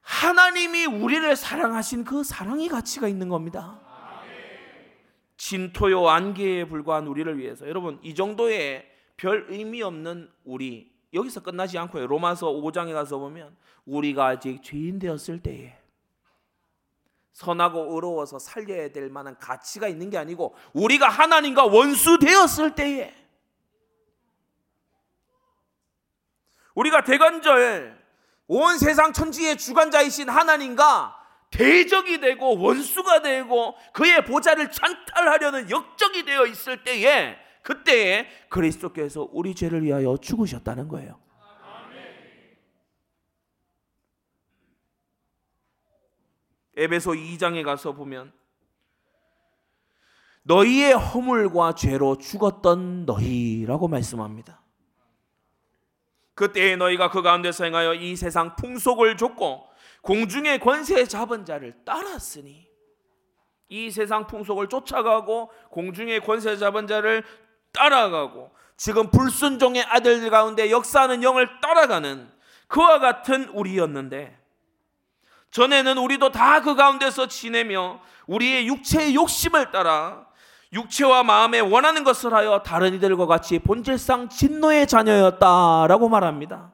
[0.02, 3.80] 하나님이 우리를 사랑하신 그 사랑이 가치가 있는 겁니다.
[5.38, 12.08] 진토요 안개에 불과한 우리를 위해서 여러분 이 정도의 별 의미 없는 우리 여기서 끝나지 않고요.
[12.08, 13.56] 로마서 5장에 가서 보면
[13.86, 15.79] 우리가 아직 죄인 되었을 때에
[17.34, 23.14] 선하고 의로워서 살려야 될 만한 가치가 있는 게 아니고 우리가 하나님과 원수 되었을 때에
[26.76, 28.00] 우리가 대관절
[28.48, 31.16] 온 세상 천지의 주관자이신 하나님과
[31.52, 39.84] 대적이 되고 원수가 되고 그의 보좌를 찬탈하려는 역적이 되어 있을 때에 그때에 그리스도께서 우리 죄를
[39.84, 41.20] 위하여 죽으셨다는 거예요.
[46.80, 48.32] 에베소 2장에 가서 보면
[50.44, 54.62] 너희의 허물과 죄로 죽었던 너희라고 말씀합니다.
[56.36, 59.68] 그때에 너희가 그 가운데서 행하여 이 세상 풍속을 줬고
[60.04, 62.66] 공중의 권세 잡은 자를 따랐으니
[63.68, 67.26] 이 세상 풍속을 쫓아가고 공중의 권세 잡은 자를
[67.74, 72.32] 따라가고 지금 불순종의 아들 가운데 역사하는 영을 따라가는
[72.68, 74.39] 그와 같은 우리였는데
[75.52, 80.28] 전에는 우리도 다 그 가운데서 지내며 우리의 육체의 욕심을 따라
[80.72, 86.72] 육체와 마음에 원하는 것을 하여 다른 이들과 같이 본질상 진노의 자녀였다라고 말합니다.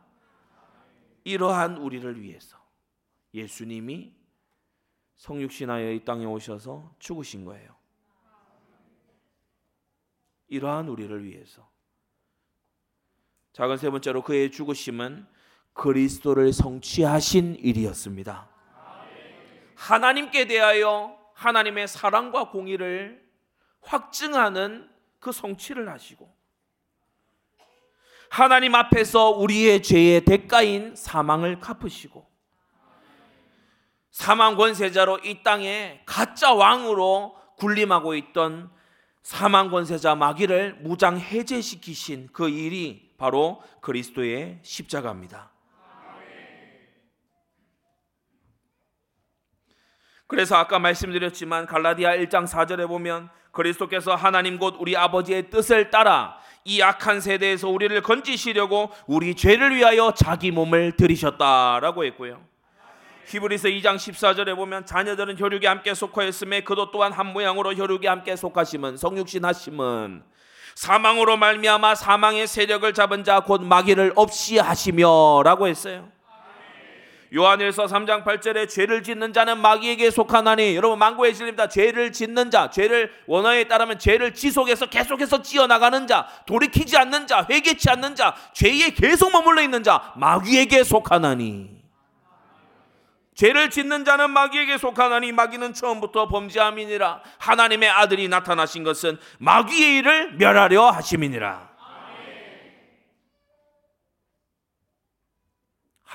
[1.24, 2.58] 이러한 우리를 위해서
[3.34, 4.14] 예수님이
[5.16, 7.74] 성육신하여 이 땅에 오셔서 죽으신 거예요.
[10.50, 11.68] 이러한 우리를 위해서.
[13.54, 15.26] 작은 세 번째로 그의 죽으심은
[15.74, 18.55] 그리스도를 성취하신 일이었습니다.
[19.76, 23.24] 하나님께 대하여 하나님의 사랑과 공의를
[23.82, 26.34] 확증하는 그 성취를 하시고
[28.30, 32.26] 하나님 앞에서 우리의 죄의 대가인 사망을 갚으시고
[34.12, 38.72] 사망 권세자로 이 땅에 가짜 왕으로 군림하고 있던
[39.24, 45.55] 사망 권세자 마귀를 무장 해제시키신 그 일이 바로 그리스도의 십자가입니다.
[50.28, 56.82] 그래서 아까 말씀드렸지만 갈라디아 1장 4절에 보면 그리스도께서 하나님 곧 우리 아버지의 뜻을 따라 이
[56.82, 62.42] 악한 세대에서 우리를 건지시려고 우리 죄를 위하여 자기 몸을 들이셨다라고 했고요.
[63.28, 68.98] 히브리서 2장 14절에 보면 자녀들은 혈육에 함께 속하였음에 그도 또한 한 모양으로 혈육에 함께 속하심은
[68.98, 70.24] 성육신 하심은
[70.76, 76.10] 사망으로 말미암아 사망의 세력을 잡은 자 곧 마귀를 없이 하시며라고 했어요.
[77.36, 81.68] 요한일서 3장 8절에 죄를 짓는 자는 마귀에게 속하나니 여러분 망고의 진리입니다.
[81.68, 87.46] 죄를 짓는 자, 죄를 원어에 따르면 죄를 지속해서 계속해서 지어 나가는 자, 돌이키지 않는 자,
[87.50, 91.76] 회개치 않는 자, 죄에 계속 머물러 있는 자, 마귀에게 속하나니.
[93.36, 100.90] 죄를 짓는 자는 마귀에게 속하나니 마귀는 처음부터 범죄함이니라 하나님의 아들이 나타나신 것은 마귀의 일을 멸하려
[100.90, 101.75] 하심이니라.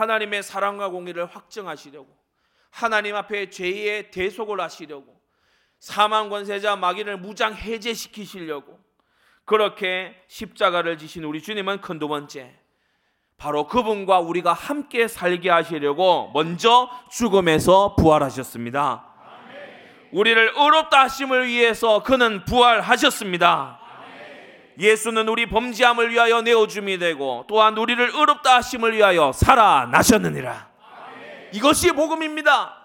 [0.01, 2.09] 하나님의 사랑과 공의를 확증하시려고
[2.71, 5.21] 하나님 앞에 죄의 대속을 하시려고
[5.79, 8.79] 사망 권세자 마귀를 무장 해제시키시려고
[9.45, 12.55] 그렇게 십자가를 지신 우리 주님은 큰 두 번째
[13.37, 19.07] 바로 그분과 우리가 함께 살게 하시려고 먼저 죽음에서 부활하셨습니다.
[20.13, 23.80] 우리를 의롭다 하심을 위해서 그는 부활하셨습니다.
[24.81, 30.71] 예수는 우리 범죄함을 위하여 내어줌이 되고 또한 우리를 의롭다 하심을 위하여 살아나셨느니라.
[31.53, 32.77] 이것이 복음입니다.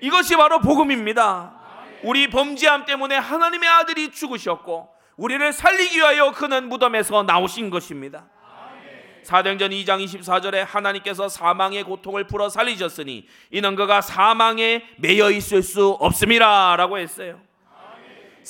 [0.00, 1.52] 이것이 바로 복음입니다.
[2.04, 8.26] 우리 범죄함 때문에 하나님의 아들이 죽으셨고 우리를 살리기 위하여 그는 무덤에서 나오신 것입니다.
[9.24, 16.98] 사도행전 2장 24절에 하나님께서 사망의 고통을 풀어 살리셨으니 이는 그가 사망에 매여 있을 수 없음이라라고
[16.98, 17.49] 했어요.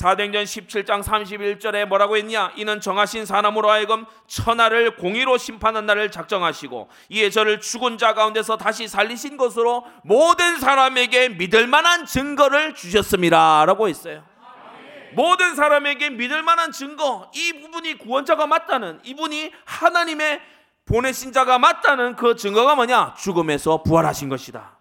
[0.00, 2.52] 사도행전 17장 31절에 뭐라고 했냐?
[2.56, 8.88] 이는 정하신 사람으로 하여금 천하를 공의로 심판한 날을 작정하시고 이에 저를 죽은 자 가운데서 다시
[8.88, 14.24] 살리신 것으로 모든 사람에게 믿을 만한 증거를 주셨습니다라고 했어요.
[15.12, 20.40] 모든 사람에게 믿을 만한 증거, 이 부분이 구원자가 맞다는, 이분이 하나님의
[20.86, 23.16] 보내신 자가 맞다는 그 증거가 뭐냐?
[23.18, 24.79] 죽음에서 부활하신 것이다.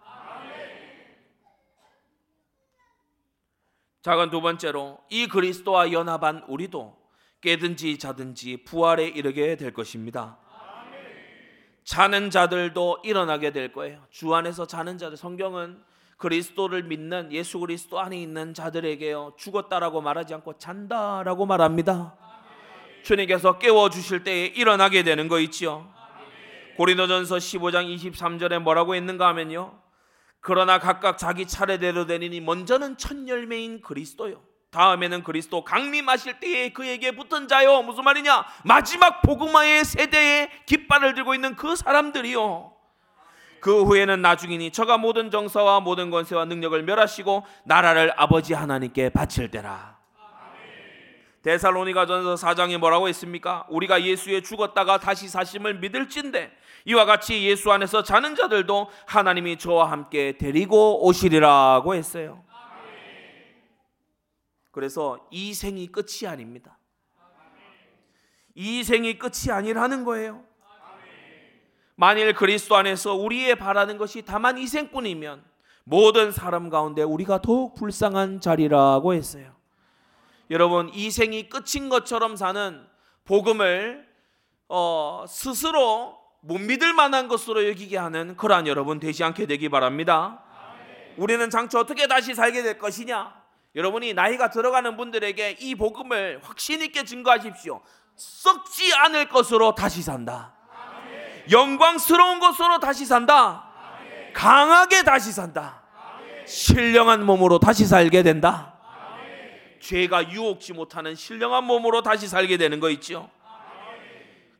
[4.02, 6.96] 작은 두 번째로 이 그리스도와 연합한 우리도
[7.42, 10.38] 깨든지 자든지 부활에 이르게 될 것입니다.
[11.84, 14.00] 자는 자들도 일어나게 될 거예요.
[14.10, 15.82] 주 안에서 자는 자들 성경은
[16.18, 22.14] 그리스도를 믿는 예수 그리스도 안에 있는 자들에게요 죽었다라고 말하지 않고 잔다라고 말합니다.
[23.02, 25.90] 주님께서 깨워 주실 때에 일어나게 되는 거 있지요.
[26.76, 29.78] 고린도전서 15장 23절에 뭐라고 했는가 하면요.
[30.40, 34.42] 그러나 각각 자기 차례대로 되리니 먼저는 첫 열매인 그리스도요.
[34.70, 37.82] 다음에는 그리스도 강림하실 때에 그에게 붙은 자요.
[37.82, 38.46] 무슨 말이냐?
[38.64, 42.72] 마지막 복음화의 세대에 깃발을 들고 있는 그 사람들이요.
[43.60, 49.99] 그 후에는 나중이니 저가 모든 정사와 모든 권세와 능력을 멸하시고 나라를 아버지 하나님께 바칠 때라.
[51.42, 53.66] 데살로니가전서 4장에 뭐라고 했습니까?
[53.70, 56.52] 우리가 예수에 죽었다가 다시 사심을 믿을진데
[56.84, 62.44] 이와 같이 예수 안에서 자는 자들도 하나님이 저와 함께 데리고 오시리라고 했어요.
[64.70, 66.78] 그래서 이 생이 끝이 아닙니다.
[68.54, 70.44] 이 생이 끝이 아니라는 거예요.
[71.96, 75.44] 만일 그리스도 안에서 우리의 바라는 것이 다만 이 생뿐이면
[75.84, 79.59] 모든 사람 가운데 우리가 더욱 불쌍한 자리라고 했어요.
[80.50, 82.84] 여러분 이 생이 끝인 것처럼 사는
[83.24, 84.06] 복음을
[84.68, 90.42] 어, 스스로 못 믿을 만한 것으로 여기게 하는 그러한 여러분 되지 않게 되기 바랍니다.
[91.16, 93.40] 우리는 장차 어떻게 다시 살게 될 것이냐?
[93.76, 97.80] 여러분이 나이가 들어가는 분들에게 이 복음을 확신 있게 증거하십시오.
[98.16, 100.54] 썩지 않을 것으로 다시 산다.
[101.50, 103.70] 영광스러운 것으로 다시 산다.
[104.32, 105.82] 강하게 다시 산다.
[106.46, 108.69] 신령한 몸으로 다시 살게 된다.
[109.80, 113.30] 죄가 유혹지 못하는 신령한 몸으로 다시 살게 되는 거 있죠.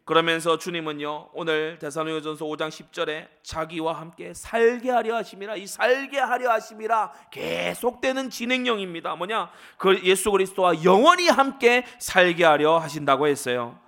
[0.04, 7.12] 그러면서 주님은요 오늘 대사로전서 5장 10절에 자기와 함께 살게 하려 하심이라 이 살게 하려 하심이라
[7.30, 9.14] 계속되는 진행형입니다.
[9.14, 13.78] 뭐냐 그 예수 그리스도와 영원히 함께 살게 하려 하신다고 했어요.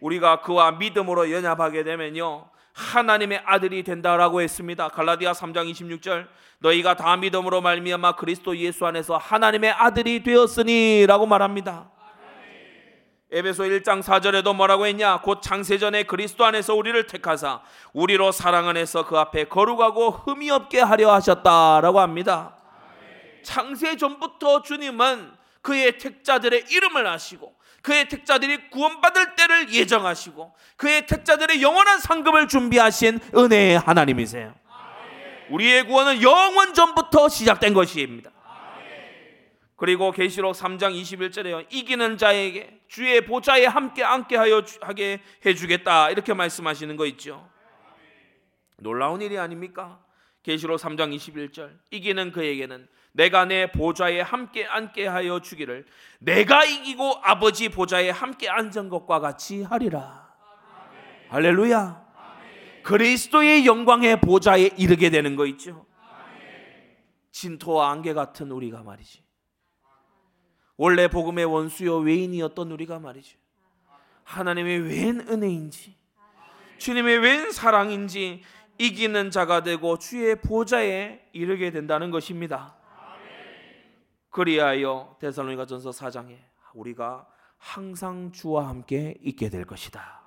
[0.00, 4.88] 우리가 그와 믿음으로 연합하게 되면요 하나님의 아들이 된다라고 했습니다.
[4.88, 6.28] 갈라디아 3장 26절
[6.60, 11.90] 너희가 다 믿음으로 말미암아 그리스도 예수 안에서 하나님의 아들이 되었으니라고 말합니다.
[13.30, 15.20] 에베소 1장 4절에도 뭐라고 했냐?
[15.20, 17.60] 곧 창세전에 그리스도 안에서 우리를 택하사
[17.92, 22.56] 우리로 사랑 안에서 그 앞에 거룩하고 흠이 없게 하려 하셨다라고 합니다.
[23.42, 31.98] 창세 전부터 주님은 그의 택자들의 이름을 아시고 그의 택자들이 구원받을 때를 예정하시고 그의 택자들의 영원한
[32.00, 34.54] 상급을 준비하신 은혜의 하나님이세요.
[35.50, 38.30] 우리의 구원은 영원 전부터 시작된 것입니다.
[39.76, 41.64] 그리고 계시록 3장 21절에요.
[41.70, 46.10] 이기는 자에게 주의 보좌에 함께 앉게 하여 하게 해 주겠다.
[46.10, 47.48] 이렇게 말씀하시는 거 있죠.
[48.78, 50.00] 놀라운 일이 아닙니까?
[50.42, 51.78] 계시록 3장 21절.
[51.92, 55.86] 이기는 그에게는 내가 내 보좌에 함께 앉게 하여 주기를
[56.18, 60.28] 내가 이기고 아버지 보좌에 함께 앉은 것과 같이 하리라.
[60.70, 61.30] 아멘.
[61.30, 61.78] 할렐루야.
[62.14, 62.82] 아멘.
[62.82, 65.86] 그리스도의 영광의 보좌에 이르게 되는 거 있죠.
[66.00, 66.96] 아멘.
[67.32, 69.22] 진토와 안개 같은 우리가 말이지.
[70.76, 73.36] 원래 복음의 원수요 외인이었던 우리가 말이죠.
[74.22, 75.96] 하나님의 웬 은혜인지
[76.78, 78.42] 주님의 웬 사랑인지
[78.78, 82.77] 이기는 자가 되고 주의 보좌에 이르게 된다는 것입니다.
[84.30, 86.38] 그리하여 데살로니가 전서 4장에
[86.74, 90.22] 우리가 항상 주와 함께 있게 될 것이다.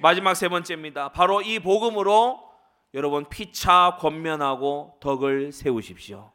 [0.00, 1.10] 마지막 세 번째입니다.
[1.10, 2.50] 바로 이 복음으로
[2.94, 6.32] 여러분 피차 권면하고 덕을 세우십시오.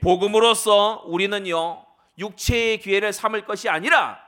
[0.00, 1.84] 복음으로써 우리는요
[2.18, 4.18] 육체의 기회를 삼을 것이 아니라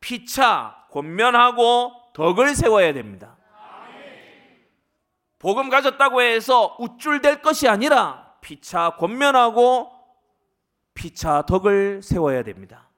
[0.00, 3.36] 피차 권면하고 덕을 세워야 됩니다.
[5.38, 9.99] 복음 가졌다고 해서 우쭐될 것이 아니라 피차 권면하고
[11.00, 12.90] 피차 덕을 세워야 됩니다.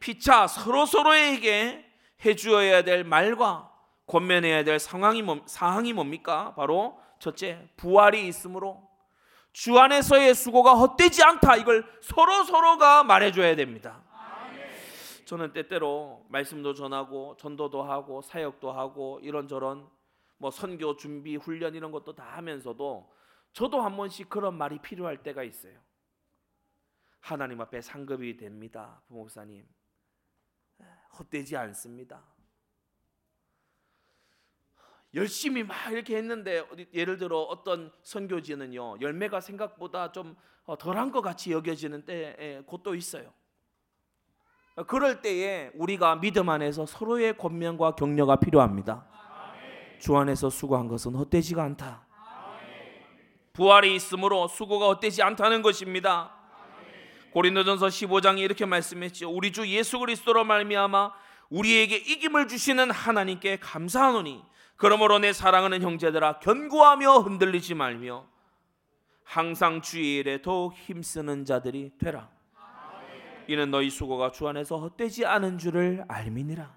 [0.00, 1.82] 피차 서로 서로에게
[2.22, 3.72] 해주어야 될 말과
[4.06, 6.52] 권면해야 될 상황이 뭐, 사항이 뭡니까?
[6.54, 8.86] 바로 첫째 부활이 있으므로
[9.54, 11.56] 주 안에서의 수고가 헛되지 않다.
[11.56, 14.02] 이걸 서로 서로가 말해줘야 됩니다.
[15.24, 19.88] 저는 때때로 말씀도 전하고 전도도 하고 사역도 하고 이런저런
[20.36, 23.10] 뭐 선교 준비 훈련 이런 것도 다 하면서도
[23.54, 25.78] 저도 한 번씩 그런 말이 필요할 때가 있어요.
[27.24, 29.66] 하나님 앞에 상급이 됩니다, 부목사님.
[31.18, 32.22] 헛되지 않습니다.
[35.14, 36.62] 열심히 막 이렇게 했는데
[36.92, 43.32] 예를 들어 어떤 선교지는요 열매가 생각보다 좀 어, 덜한 것 같이 여겨지는 때 곳도 있어요.
[44.86, 49.06] 그럴 때에 우리가 믿음 안에서 서로의 권면과 격려가 필요합니다.
[49.98, 52.06] 주 안에서 수고한 것은 헛되지가 않다.
[53.54, 56.43] 부활이 있으므로 수고가 헛되지 않다는 것입니다.
[57.34, 59.28] 고린도전서 15장에 이렇게 말씀했죠.
[59.28, 61.12] 우리 주 예수 그리스도로 말미암아
[61.50, 64.40] 우리에게 이김을 주시는 하나님께 감사하노니
[64.76, 68.28] 그러므로 내 사랑하는 형제들아 견고하며 흔들리지 말며
[69.24, 72.30] 항상 주의 일에 더욱 힘쓰는 자들이 되라.
[73.48, 76.72] 이는 너희 수고가 주 안에서 헛되지 않은 줄을 알미니라.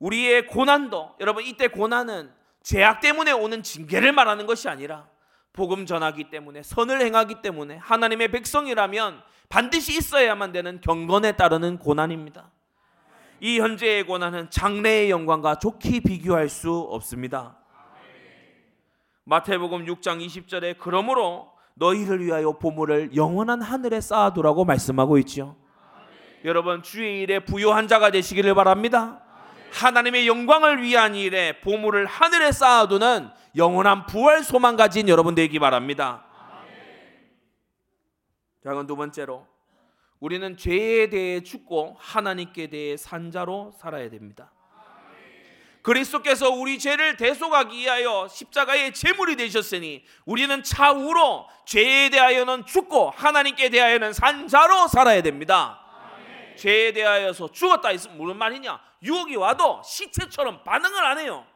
[0.00, 2.32] 우리의 고난도 여러분 이때 고난은
[2.64, 5.08] 죄악 때문에 오는 징계를 말하는 것이 아니라
[5.52, 12.50] 복음 전하기 때문에 선을 행하기 때문에 하나님의 백성이라면 반드시 있어야만 되는 경건에 따르는 고난입니다.
[13.40, 17.56] 이 현재의 고난은 장래의 영광과 좋게 비교할 수 없습니다.
[19.24, 25.56] 마태복음 6장 20절에 그러므로 너희를 위하여 보물을 영원한 하늘에 쌓아두라고 말씀하고 있지요.
[26.44, 29.22] 여러분 주의 일에 부요한 자가 되시기를 바랍니다.
[29.72, 36.24] 하나님의 영광을 위한 일에 보물을 하늘에 쌓아두는 영원한 부활 소망 가진 여러분 되기 바랍니다.
[38.62, 39.46] 자, 그럼 두 번째로
[40.20, 44.52] 우리는 죄에 대해 죽고 하나님께 대해 산자로 살아야 됩니다.
[45.82, 54.12] 그리스도께서 우리 죄를 대속하기 위하여 십자가의 제물이 되셨으니 우리는 차후로 죄에 대하여는 죽고 하나님께 대하여는
[54.12, 55.80] 산자로 살아야 됩니다.
[56.56, 58.78] 죄에 대하여서 죽었다 있으면 무슨 말이냐?
[59.02, 61.46] 유혹이 와도 시체처럼 반응을 안 해요.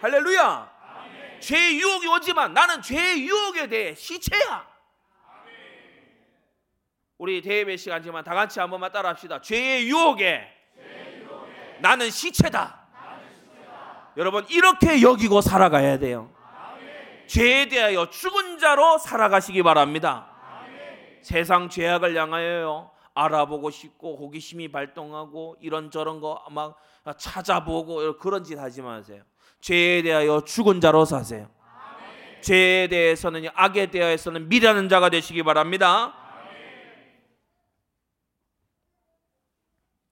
[0.00, 0.77] 할렐루야.
[1.40, 4.66] 죄의 유혹이 오지만 나는 죄의 유혹에 대해 시체야.
[7.18, 9.40] 우리 대예배 시간지만 다 같이 한 번만 따라합시다.
[9.40, 12.86] 죄의 유혹에, 죄의 유혹에 나는 시체다.
[14.16, 16.32] 여러분 이렇게 여기고 살아가야 돼요.
[16.44, 17.26] 아멘.
[17.28, 20.30] 죄에 대하여 죽은 자로 살아가시기 바랍니다.
[20.62, 21.20] 아멘.
[21.22, 26.78] 세상 죄악을 향하여 알아보고 싶고 호기심이 발동하고 이런저런 거 막
[27.16, 29.22] 찾아보고 그런 짓 하지 마세요.
[29.60, 31.50] 죄에 대하여 죽은 자로 사세요.
[31.60, 32.42] 아멘.
[32.42, 36.14] 죄에 대해서는 악에 대해서는 미라는 자가 되시기 바랍니다.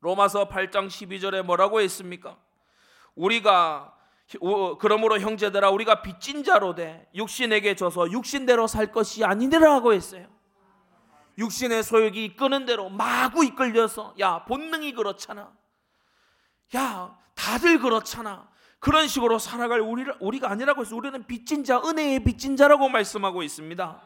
[0.00, 2.38] 로마서 8장 12절에 뭐라고 했습니까?
[3.14, 3.92] 우리가
[4.78, 10.28] 그러므로 형제들아 우리가 빚진 자로 돼 육신에게 져서 육신대로 살 것이 아니니라고 했어요.
[11.38, 15.52] 육신의 소욕이 이끄는 대로 마구 이끌려서 야 본능이 그렇잖아.
[16.76, 18.48] 야 다들 그렇잖아.
[18.78, 23.42] 그런 식으로 살아갈 우리, 우리 가 아니라고 해서 우리는 빚진 자 은혜의 빚진 자라고 말씀하고
[23.42, 24.00] 있습니다.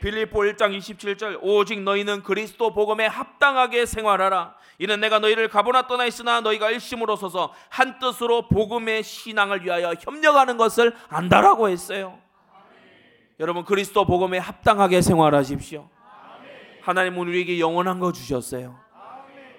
[0.00, 6.40] 빌립보 1장 27절 오직 너희는 그리스도 복음에 합당하게 생활하라 이는 내가 너희를 가보나 떠나 있으나
[6.40, 12.18] 너희가 일심으로 서서 한 뜻으로 복음의 신앙을 위하여 협력하는 것을 안다라고 했어요.
[13.40, 15.88] 여러분 그리스도 복음에 합당하게 생활하십시오.
[16.82, 18.78] 하나님은 우리에게 영원한 거 주셨어요.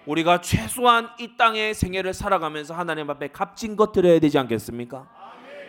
[0.09, 5.07] 우리가 최소한 이 땅의 생애를 살아가면서 하나님 앞에 값진 것 드려야 되지 않겠습니까?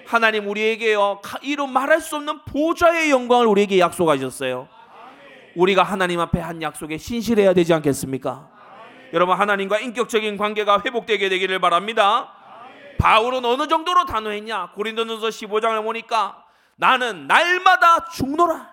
[0.07, 4.67] 하나님 우리에게요 이루 말할 수 없는 보좌의 영광을 우리에게 약속하셨어요.
[5.57, 8.49] 우리가 하나님 앞에 한 약속에 신실해야 되지 않겠습니까?
[9.13, 12.33] 여러분 하나님과 인격적인 관계가 회복되게 되기를 바랍니다.
[12.97, 14.71] 바울은 어느 정도로 단호했냐?
[14.75, 16.45] 고린도전서 15장을 보니까
[16.77, 18.71] 나는 날마다 죽노라.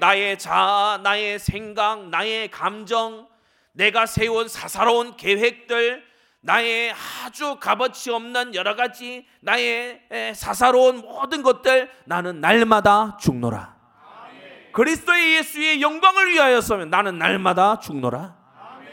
[0.00, 3.28] 나의 자아, 나의 생각, 나의 감정,
[3.76, 6.02] 내가 세운 사사로운 계획들,
[6.40, 10.00] 나의 아주 값어치 없는 여러 가지 나의
[10.34, 13.76] 사사로운 모든 것들 나는 날마다 죽노라.
[14.00, 14.72] 아멘.
[14.72, 18.38] 그리스도의 예수의 영광을 위하여서면 나는 날마다 죽노라.
[18.58, 18.88] 아멘.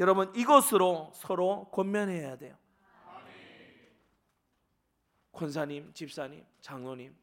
[0.00, 2.56] 여러분 이것으로 서로 권면해야 돼요.
[5.32, 7.14] 권사님, 집사님, 장로님,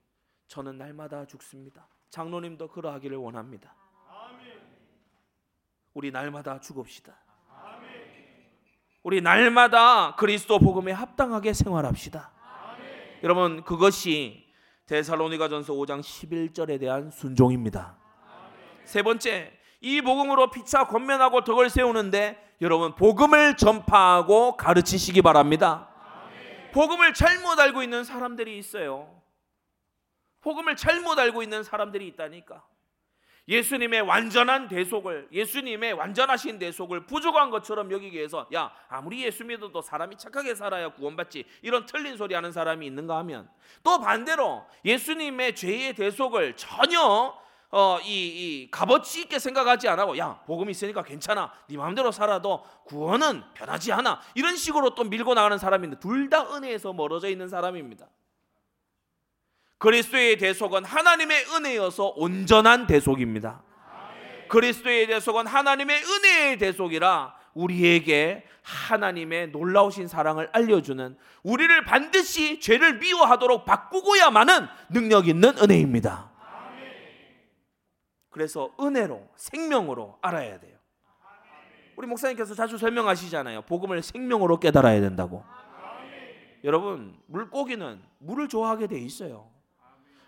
[0.47, 1.87] 저는 날마다 죽습니다.
[2.09, 3.75] 장로님도 그러하기를 원합니다.
[5.97, 7.11] 우리 날마다 죽읍시다.
[9.01, 12.31] 우리 날마다 그리스도 복음에 합당하게 생활합시다.
[13.23, 14.45] 여러분 그것이
[14.85, 17.97] 데살로니가전서 5장 11절에 대한 순종입니다.
[18.83, 25.89] 세 번째 이 복음으로 피차 권면하고 덕을 세우는데 여러분 복음을 전파하고 가르치시기 바랍니다.
[26.73, 29.19] 복음을 잘못 알고 있는 사람들이 있어요.
[30.41, 32.63] 복음을 잘못 알고 있는 사람들이 있다니까.
[33.47, 40.17] 예수님의 완전한 대속을 예수님의 완전하신 대속을 부족한 것처럼 여기기 위해서 야 아무리 예수 믿어도 사람이
[40.17, 43.49] 착하게 살아야 구원받지 이런 틀린 소리 하는 사람이 있는가 하면
[43.83, 47.33] 또 반대로 예수님의 죄의 대속을 전혀
[47.69, 48.07] 어, 이,
[48.63, 54.21] 이 값어치 있게 생각하지 않고 야 복음 있으니까 괜찮아 네 마음대로 살아도 구원은 변하지 않아
[54.35, 58.07] 이런 식으로 또 밀고 나가는 사람인데 둘 다 은혜에서 멀어져 있는 사람입니다.
[59.77, 63.61] 그리스도의 대속은 하나님의 은혜여서 온전한 대속입니다.
[64.49, 74.67] 그리스도의 대속은 하나님의 은혜의 대속이라 우리에게 하나님의 놀라우신 사랑을 알려주는 우리를 반드시 죄를 미워하도록 바꾸고야만은
[74.89, 76.31] 능력 있는 은혜입니다.
[78.29, 80.77] 그래서 은혜로 생명으로 알아야 돼요.
[81.95, 83.63] 우리 목사님께서 자주 설명하시잖아요.
[83.63, 85.43] 복음을 생명으로 깨달아야 된다고.
[86.63, 89.49] 여러분, 물고기는 물을 좋아하게 돼 있어요.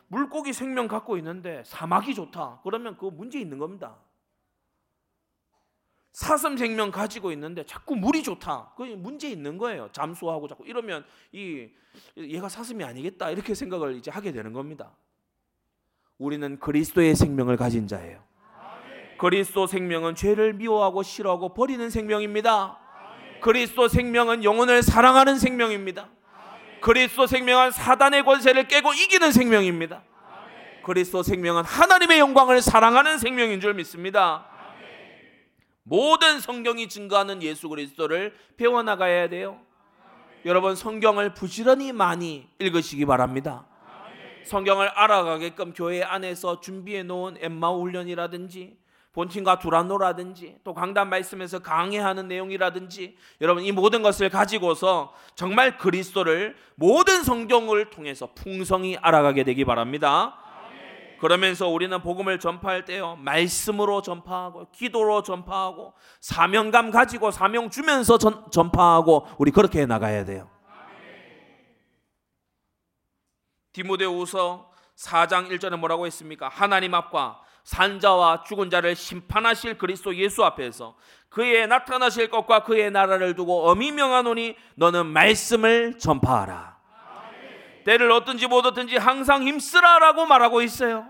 [0.10, 2.62] 물고기 생명 갖고 있는데 사막이 좋다.
[2.64, 3.96] 그러면 그 문제 있는 겁니다.
[6.12, 8.74] 사슴 생명 가지고 있는데 자꾸 물이 좋다.
[8.76, 9.90] 그 문제 있는 거예요.
[9.92, 11.70] 잠수하고 자꾸 이러면 이
[12.18, 14.92] 얘가 사슴이 아니겠다 이렇게 생각을 이제 하게 되는 겁니다.
[16.18, 18.22] 우리는 그리스도의 생명을 가진 자예요.
[19.20, 22.80] 그리스도 생명은 죄를 미워하고 싫어하고 버리는 생명입니다.
[23.42, 26.10] 그리스도 생명은 영혼을 사랑하는 생명입니다.
[26.82, 30.04] 그리스도 생명은 사단의 권세를 깨고 이기는 생명입니다.
[30.84, 34.46] 그리스도 생명은 하나님의 영광을 사랑하는 생명인 줄 믿습니다.
[35.84, 39.60] 모든 성경이 증거하는 예수 그리스도를 배워나가야 돼요.
[40.46, 43.66] 여러분 성경을 부지런히 많이 읽으시기 바랍니다.
[44.46, 48.78] 성경을 알아가게끔 교회 안에서 준비해 놓은 엠마오 훈련이라든지
[49.14, 57.24] 본팀과 두란노라든지 또 강단 말씀에서 강해하는 내용이라든지 여러분 이 모든 것을 가지고서 정말 그리스도를 모든
[57.24, 60.36] 성경을 통해서 풍성히 알아가게 되기 바랍니다.
[61.20, 69.28] 그러면서 우리는 복음을 전파할 때요 말씀으로 전파하고 기도로 전파하고 사명감 가지고 사명 주면서 전, 전파하고
[69.38, 70.50] 우리 그렇게 나가야 돼요.
[73.74, 76.48] 디모데후서 4장 1절에 뭐라고 했습니까?
[76.50, 80.96] 하나님 앞과 산자와 죽은 자를 심판하실 그리스도 예수 앞에서
[81.30, 86.80] 그의 나타나실 것과 그의 나라를 두고 엄히 명하노니 너는 말씀을 전파하라.
[87.86, 91.06] 때를 얻든지 못 얻든지 항상 힘쓰라라고 말하고 있어요.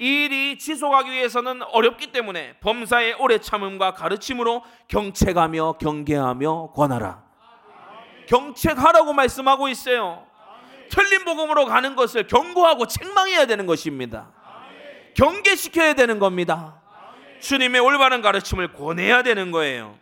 [0.00, 7.22] 이 일이 지속하기 위해서는 어렵기 때문에 범사의 오래 참음과 가르침으로 경책하며 경계하며 권하라.
[8.26, 10.26] 경책하라고 말씀하고 있어요.
[10.90, 14.32] 틀린 복음으로 가는 것을 경고하고 책망해야 되는 것입니다.
[15.16, 16.82] 경계시켜야 되는 겁니다.
[17.40, 19.98] 주님의 올바른 가르침을 권해야 되는 거예요.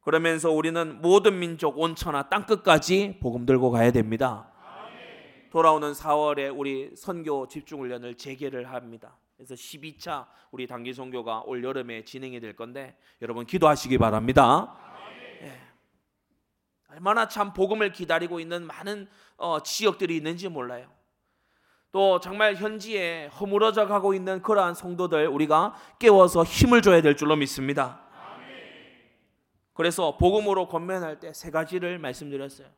[0.00, 4.50] 그러면서 우리는 모든 민족 온천하 땅 끝까지 복음 들고 가야 됩니다.
[5.50, 9.16] 돌아오는 4월에 우리 선교 집중 훈련을 재개를 합니다.
[9.36, 14.76] 그래서 12차 우리 단기 선교가 올 여름에 진행이 될 건데 여러분 기도하시기 바랍니다.
[15.42, 15.52] 예.
[16.88, 20.97] 얼마나 참 복음을 기다리고 있는 많은 어, 지역들이 있는지 몰라요.
[21.98, 28.02] 또 정말 현지에 허물어져 가고 있는 그러한 성도들 우리가 깨워서 힘을 줘야 될 줄로 믿습니다.
[29.74, 32.68] 그래서 복음으로 권면할 때 세 가지를 말씀드렸어요.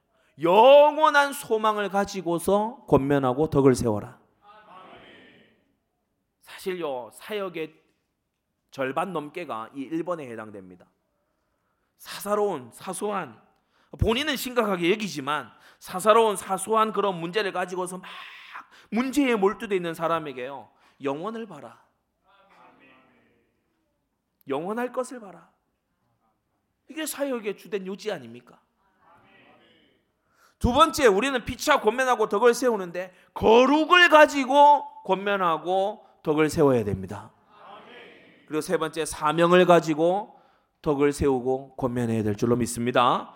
[0.40, 4.18] 영원한 소망을 가지고서 권면하고 덕을 세워라.
[6.40, 7.74] 사실요 사역의
[8.70, 10.86] 절반 넘게가 이 1번에 해당됩니다.
[11.98, 13.38] 사사로운 사소한
[13.98, 18.08] 본인은 심각하게 여기지만 사사로운 사소한 그런 문제를 가지고서 막
[18.90, 20.68] 문제에 몰두되어 있는 사람에게요
[21.02, 21.82] 영원을 봐라.
[24.48, 25.50] 영원할 것을 봐라.
[26.88, 28.60] 이게 사역의 주된 요지 아닙니까?
[30.58, 37.32] 두 번째 우리는 피차 권면하고 덕을 세우는데 거룩을 가지고 권면하고 덕을 세워야 됩니다.
[38.46, 40.38] 그리고 세 번째 사명을 가지고
[40.82, 43.32] 덕을 세우고 권면해야 될 줄로 믿습니다.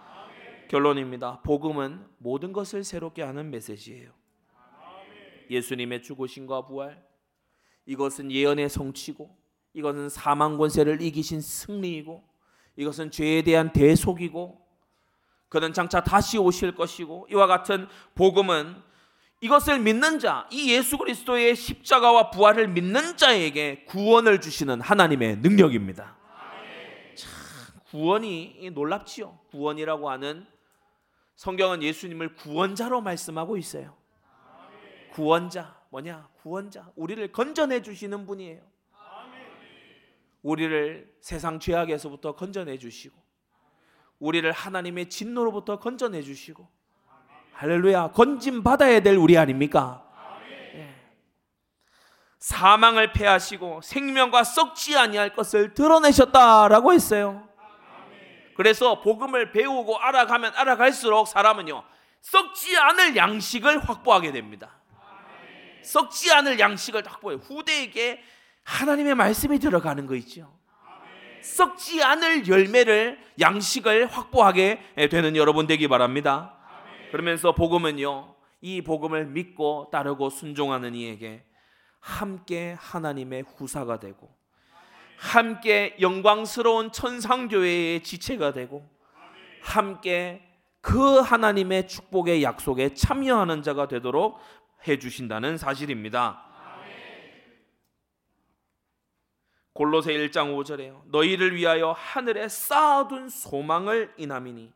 [0.68, 1.40] 결론입니다.
[1.42, 4.10] 복음은 모든 것을 새롭게 하는 메시지예요.
[5.50, 7.04] 예수님의 죽으심과 부활
[7.86, 9.36] 이것은 예언의 성취고
[9.74, 12.22] 이것은 사망 권세를 이기신 승리이고
[12.76, 14.60] 이것은 죄에 대한 대속이고
[15.48, 18.82] 그는 장차 다시 오실 것이고 이와 같은 복음은
[19.40, 26.16] 이것을 믿는 자, 이 예수 그리스도의 십자가와 부활을 믿는 자에게 구원을 주시는 하나님의 능력입니다.
[27.14, 27.30] 참
[27.90, 29.38] 구원이 놀랍지요.
[29.50, 30.46] 구원이라고 하는
[31.36, 33.94] 성경은 예수님을 구원자로 말씀하고 있어요.
[35.14, 36.28] 구원자 뭐냐?
[36.42, 36.90] 구원자.
[36.96, 38.60] 우리를 건져내 주시는 분이에요.
[40.42, 43.16] 우리를 세상 죄악에서부터 건져내 주시고
[44.18, 46.68] 우리를 하나님의 진노로부터 건져내 주시고
[47.52, 50.04] 할렐루야 건짐 받아야 될 우리 아닙니까?
[50.74, 50.92] 예.
[52.40, 57.48] 사망을 패하시고 생명과 썩지 아니할 것을 드러내셨다라고 했어요.
[58.56, 61.84] 그래서 복음을 배우고 알아가면 알아갈수록 사람은요
[62.20, 64.83] 썩지 않을 양식을 확보하게 됩니다.
[65.84, 68.22] 썩지 않을 양식을 확보해 후대에게
[68.64, 70.52] 하나님의 말씀이 들어가는 거 있죠.
[71.42, 74.80] 썩지 않을 열매를 양식을 확보하게
[75.10, 76.56] 되는 여러분 되기 바랍니다.
[77.12, 78.34] 그러면서 복음은요.
[78.62, 81.44] 이 복음을 믿고 따르고 순종하는 이에게
[82.00, 84.34] 함께 하나님의 후사가 되고
[85.18, 88.88] 함께 영광스러운 천상교회의 지체가 되고
[89.62, 90.42] 함께
[90.80, 94.38] 그 하나님의 축복의 약속에 참여하는 자가 되도록
[94.86, 96.42] 해 주신다는 사실입니다.
[99.72, 101.02] 골로새 1장 5절에요.
[101.06, 104.72] 너희를 위하여 하늘에 쌓아둔 소망을 인함이니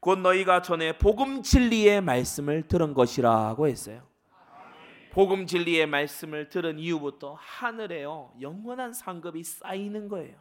[0.00, 4.02] 곧 너희가 전에 복음 진리의 말씀을 들은 것이라고 했어요.
[5.10, 10.36] 복음 진리의 말씀을 들은 이후부터 하늘에요 영원한 상급이 쌓이는 거예요.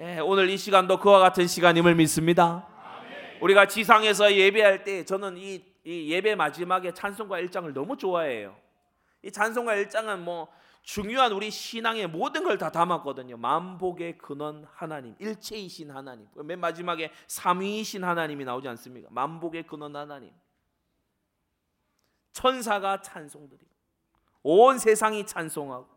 [0.00, 2.66] 예, 오늘 이 시간도 그와 같은 시간임을 믿습니다.
[3.40, 8.56] 우리가 지상에서 예배할 때 저는 이, 이 예배 마지막에 찬송가 1장을 너무 좋아해요.
[9.22, 10.48] 이 찬송가 1장은 뭐
[10.82, 13.36] 중요한 우리 신앙의 모든 걸 다 담았거든요.
[13.38, 16.26] 만복의 근원 하나님, 일체이신 하나님.
[16.44, 19.08] 맨 마지막에 삼위이신 하나님이 나오지 않습니까?
[19.10, 20.30] 만복의 근원 하나님.
[22.32, 23.70] 천사가 찬송드리고
[24.42, 25.88] 온 세상이 찬송하고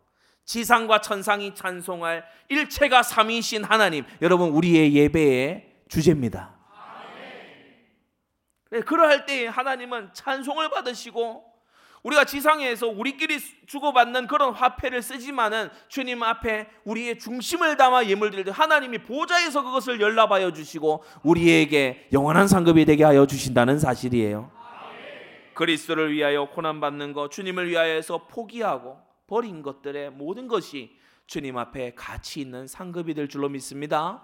[0.46, 4.06] 지상과 천상이 찬송할 일체가 삼위이신 하나님.
[4.22, 6.57] 여러분 우리의 예배의 주제입니다.
[8.70, 11.58] 네, 그러할 때 하나님은 찬송을 받으시고
[12.04, 18.52] 우리가 지상에서 우리끼리 주고받는 그런 화폐를 쓰지만은 주님 앞에 우리의 중심을 담아 예물 드릴 때
[18.52, 24.52] 하나님이 보좌에서 그것을 연락하여 주시고 우리에게 영원한 상급이 되게 하여 주신다는 사실이에요.
[25.54, 30.96] 그리스도를 위하여 고난 받는 것, 주님을 위하여서 포기하고 버린 것들의 모든 것이
[31.26, 34.22] 주님 앞에 가치 있는 상급이 될 줄로 믿습니다.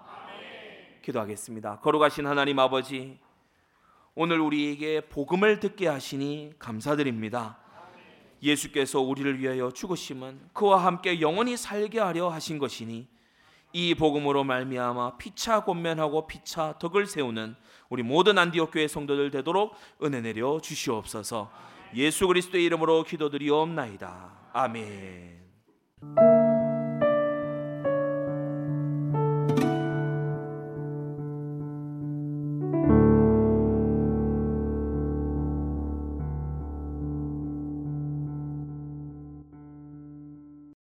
[1.02, 1.80] 기도하겠습니다.
[1.80, 3.18] 거룩하신 하나님 아버지,
[4.14, 7.58] 오늘 우리에게 복음을 듣게 하시니 감사드립니다.
[8.42, 13.08] 예수께서 우리를 위하여 죽으심은 그와 함께 영원히 살게 하려 하신 것이니
[13.72, 17.56] 이 복음으로 말미암아 피차 권면하고 피차 덕을 세우는
[17.88, 21.50] 우리 모든 안디옥 교회 성도들 되도록 은혜 내려 주시옵소서.
[21.96, 24.50] 예수 그리스도의 이름으로 기도드리옵나이다.
[24.52, 25.42] 아멘.